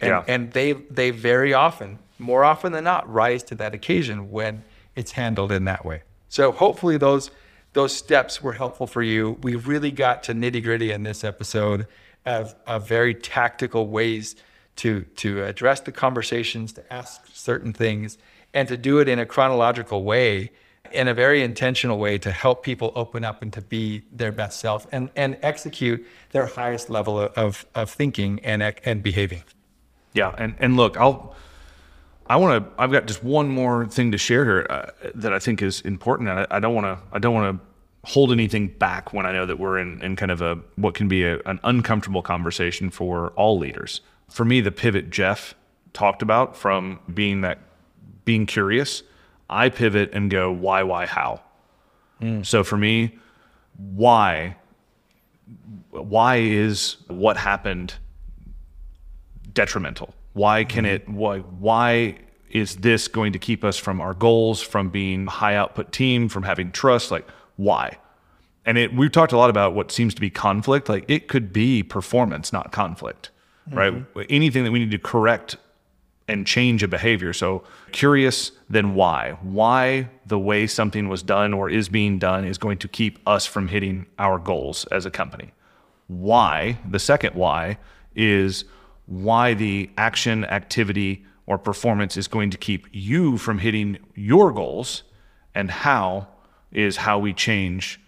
[0.00, 0.24] And, Yeah.
[0.26, 4.64] and they they very often, more often than not, rise to that occasion when
[4.96, 6.02] it's handled in that way.
[6.28, 7.30] So hopefully those
[7.72, 9.38] those steps were helpful for you.
[9.42, 11.86] We really got to nitty gritty in this episode
[12.26, 14.34] of, of very tactical ways
[14.76, 18.18] to to address the conversations, to ask certain things,
[18.54, 20.50] and to do it in a chronological way,
[20.92, 24.58] in a very intentional way to help people open up and to be their best
[24.58, 29.44] self and, and execute their highest level of, of thinking and, and behaving.
[30.12, 31.34] Yeah, and and look, I'll
[32.30, 32.80] I want to.
[32.80, 36.28] I've got just one more thing to share here uh, that I think is important,
[36.28, 37.04] and I, I don't want to.
[37.12, 37.66] I don't want to
[38.08, 41.08] hold anything back when I know that we're in, in kind of a what can
[41.08, 44.00] be a, an uncomfortable conversation for all leaders.
[44.28, 45.56] For me, the pivot Jeff
[45.92, 47.58] talked about from being that
[48.24, 49.02] being curious,
[49.48, 51.40] I pivot and go why, why, how.
[52.42, 53.18] So for me,
[53.76, 54.56] why
[55.90, 57.94] why is what happened
[59.54, 60.14] detrimental?
[60.32, 60.94] Why can mm-hmm.
[60.94, 62.16] it why why
[62.50, 66.42] is this going to keep us from our goals, from being high output team, from
[66.42, 67.10] having trust?
[67.10, 67.26] Like
[67.56, 67.98] why?
[68.64, 70.88] And it we've talked a lot about what seems to be conflict.
[70.88, 73.30] Like it could be performance, not conflict.
[73.70, 73.92] Right?
[73.92, 74.20] Mm-hmm.
[74.30, 75.56] Anything that we need to correct
[76.30, 77.32] and change a behavior.
[77.32, 79.36] So curious, then why?
[79.42, 83.46] Why the way something was done or is being done is going to keep us
[83.46, 85.52] from hitting our goals as a company.
[86.06, 87.78] Why, the second why,
[88.14, 88.64] is
[89.10, 95.02] why the action, activity, or performance is going to keep you from hitting your goals,
[95.52, 96.28] and how
[96.70, 98.00] is how we change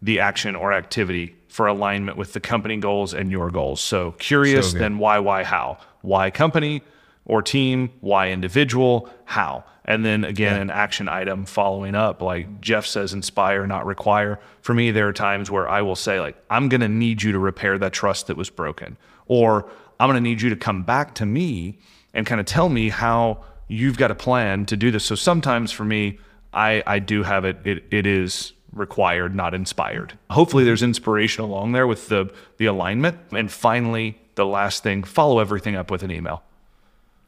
[0.00, 3.80] the action or activity for alignment with the company goals and your goals.
[3.80, 5.78] So curious, So then why, why, how?
[6.02, 6.82] Why company
[7.24, 7.90] or team?
[8.00, 9.08] Why individual?
[9.24, 9.64] How?
[9.84, 14.38] And then again, an action item following up, like Jeff says, inspire, not require.
[14.62, 17.32] For me, there are times where I will say, like, I'm going to need you
[17.32, 18.96] to repair that trust that was broken,
[19.26, 19.68] or
[19.98, 21.78] I'm going to need you to come back to me
[22.12, 25.04] and kind of tell me how you've got a plan to do this.
[25.04, 26.18] So sometimes for me,
[26.52, 27.84] I, I do have it, it.
[27.90, 30.18] It is required, not inspired.
[30.30, 33.18] Hopefully, there's inspiration along there with the the alignment.
[33.32, 36.42] And finally, the last thing: follow everything up with an email.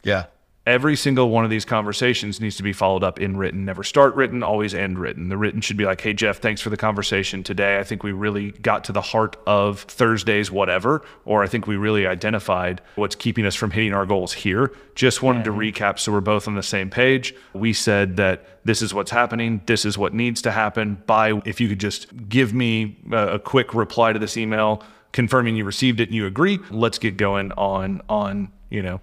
[0.02, 0.26] Yeah.
[0.66, 3.64] Every single one of these conversations needs to be followed up in written.
[3.64, 5.28] Never start written, always end written.
[5.28, 7.78] The written should be like, hey, Jeff, thanks for the conversation today.
[7.78, 11.76] I think we really got to the heart of Thursday's whatever, or I think we
[11.76, 14.72] really identified what's keeping us from hitting our goals here.
[14.96, 17.32] Just wanted to recap so we're both on the same page.
[17.52, 21.00] We said that this is what's happening, this is what needs to happen.
[21.06, 25.54] By if you could just give me a, a quick reply to this email confirming
[25.54, 29.00] you received it and you agree, let's get going on on, you know,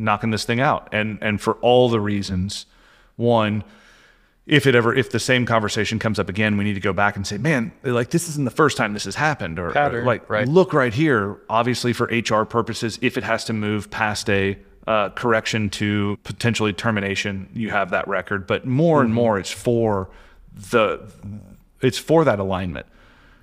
[0.00, 0.88] knocking this thing out.
[0.92, 2.66] And and for all the reasons
[3.16, 3.62] one
[4.46, 7.14] if it ever if the same conversation comes up again we need to go back
[7.14, 9.70] and say man like this isn't the first time this has happened or,
[10.00, 10.48] or like right.
[10.48, 11.38] look right here.
[11.48, 16.72] Obviously for hr purposes if it has to move past a uh, correction to potentially
[16.72, 18.46] termination you have that record.
[18.46, 20.10] But more and more it's for
[20.70, 21.00] the
[21.80, 22.86] it's for that alignment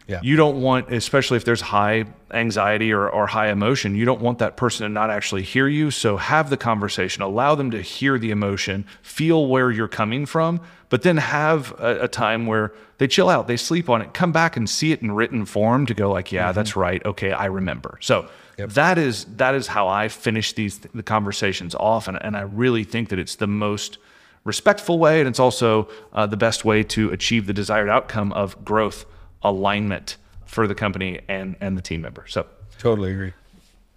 [0.08, 0.22] Yeah.
[0.24, 4.40] you don't want, especially if there's high anxiety or, or high emotion, you don't want
[4.40, 5.92] that person to not actually hear you.
[5.92, 10.62] So have the conversation, allow them to hear the emotion, feel where you're coming from,
[10.90, 14.32] but then have a, a time where they chill out, they sleep on it, come
[14.32, 17.06] back and see it in written form to go like, yeah, that's right.
[17.06, 17.98] Okay, I remember.
[18.02, 18.30] So
[18.68, 22.84] that is that is how I finish these the conversations off, and, and I really
[22.84, 23.98] think that it's the most
[24.46, 28.64] respectful way, and it's also uh, the best way to achieve the desired outcome of
[28.66, 29.06] growth
[29.50, 32.26] alignment for the company and and the team member.
[32.28, 32.46] So
[32.80, 33.34] Totally agree.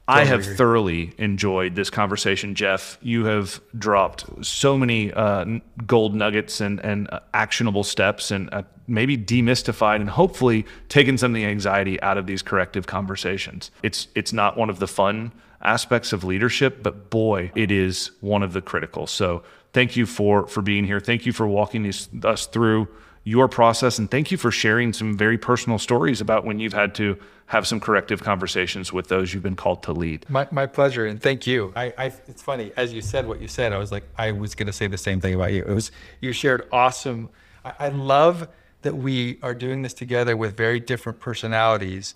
[0.08, 0.54] I have agree.
[0.56, 2.98] thoroughly enjoyed this conversation, Jeff.
[3.00, 8.62] You have dropped so many uh, gold nuggets and, and uh, actionable steps, and uh,
[8.88, 13.70] maybe demystified and hopefully taken some of the anxiety out of these corrective conversations.
[13.84, 15.30] It's it's not one of the fun
[15.62, 19.06] aspects of leadership, but boy, it is one of the critical.
[19.06, 20.98] So thank you for for being here.
[20.98, 21.86] Thank you for walking
[22.24, 22.88] us through
[23.24, 26.94] your process, and thank you for sharing some very personal stories about when you've had
[26.94, 30.24] to have some corrective conversations with those you've been called to lead.
[30.30, 31.72] My, my pleasure, and thank you.
[31.76, 33.72] I, I, it's funny as you said what you said.
[33.72, 35.62] I was like, I was going to say the same thing about you.
[35.62, 35.90] It was
[36.20, 37.28] you shared awesome.
[37.64, 38.48] I, I love
[38.82, 42.14] that we are doing this together with very different personalities,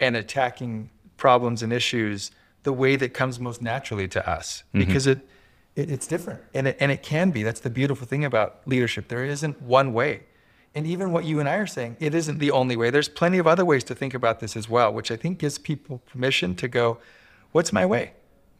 [0.00, 2.30] and attacking problems and issues
[2.62, 4.86] the way that comes most naturally to us mm-hmm.
[4.86, 5.26] because it,
[5.76, 7.42] it it's different and it and it can be.
[7.42, 9.08] That's the beautiful thing about leadership.
[9.08, 10.22] There isn't one way.
[10.78, 12.90] And even what you and I are saying, it isn't the only way.
[12.90, 15.58] There's plenty of other ways to think about this as well, which I think gives
[15.58, 16.98] people permission to go,
[17.50, 18.12] what's my way?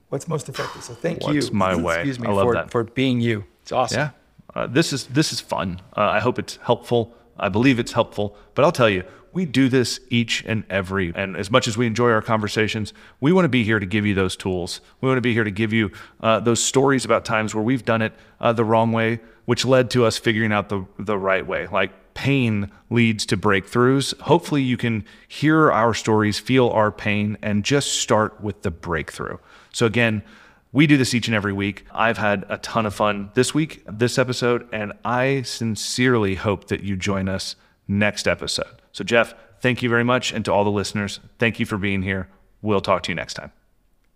[0.08, 0.82] What's most effective?
[0.82, 1.34] So thank you.
[1.34, 1.98] What's my way?
[1.98, 2.70] Excuse me I love for, that.
[2.72, 3.44] for being you.
[3.62, 3.98] It's awesome.
[3.98, 4.10] Yeah,
[4.52, 5.80] uh, this is this is fun.
[5.96, 7.14] Uh, I hope it's helpful.
[7.38, 8.36] I believe it's helpful.
[8.56, 11.12] But I'll tell you, we do this each and every.
[11.14, 14.04] And as much as we enjoy our conversations, we want to be here to give
[14.04, 14.80] you those tools.
[15.00, 17.84] We want to be here to give you uh, those stories about times where we've
[17.84, 21.46] done it uh, the wrong way, which led to us figuring out the the right
[21.46, 21.68] way.
[21.68, 24.18] Like pain leads to breakthroughs.
[24.22, 29.38] Hopefully, you can hear our stories, feel our pain, and just start with the breakthrough.
[29.72, 30.22] So again.
[30.70, 31.86] We do this each and every week.
[31.92, 36.82] I've had a ton of fun this week, this episode, and I sincerely hope that
[36.82, 37.56] you join us
[37.88, 38.82] next episode.
[38.92, 40.30] So, Jeff, thank you very much.
[40.30, 42.28] And to all the listeners, thank you for being here.
[42.60, 43.50] We'll talk to you next time.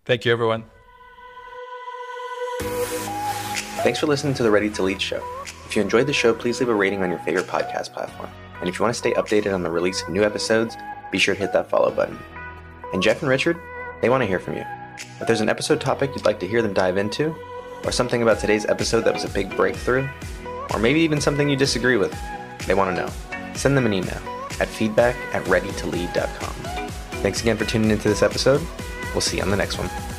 [0.05, 0.65] Thank you, everyone.
[3.81, 5.23] Thanks for listening to the Ready to Lead show.
[5.73, 8.29] If you enjoyed the show, please leave a rating on your favorite podcast platform.
[8.59, 10.77] And if you want to stay updated on the release of new episodes,
[11.11, 12.15] be sure to hit that follow button.
[12.93, 13.59] And Jeff and Richard,
[13.99, 14.63] they want to hear from you.
[15.19, 17.35] If there's an episode topic you'd like to hear them dive into,
[17.83, 20.07] or something about today's episode that was a big breakthrough,
[20.71, 22.15] or maybe even something you disagree with,
[22.67, 23.11] they want to know.
[23.55, 24.21] Send them an email
[24.59, 26.89] at feedback at readytolead.com.
[27.23, 28.61] Thanks again for tuning into this episode.
[29.13, 30.12] We'll see you on the next one.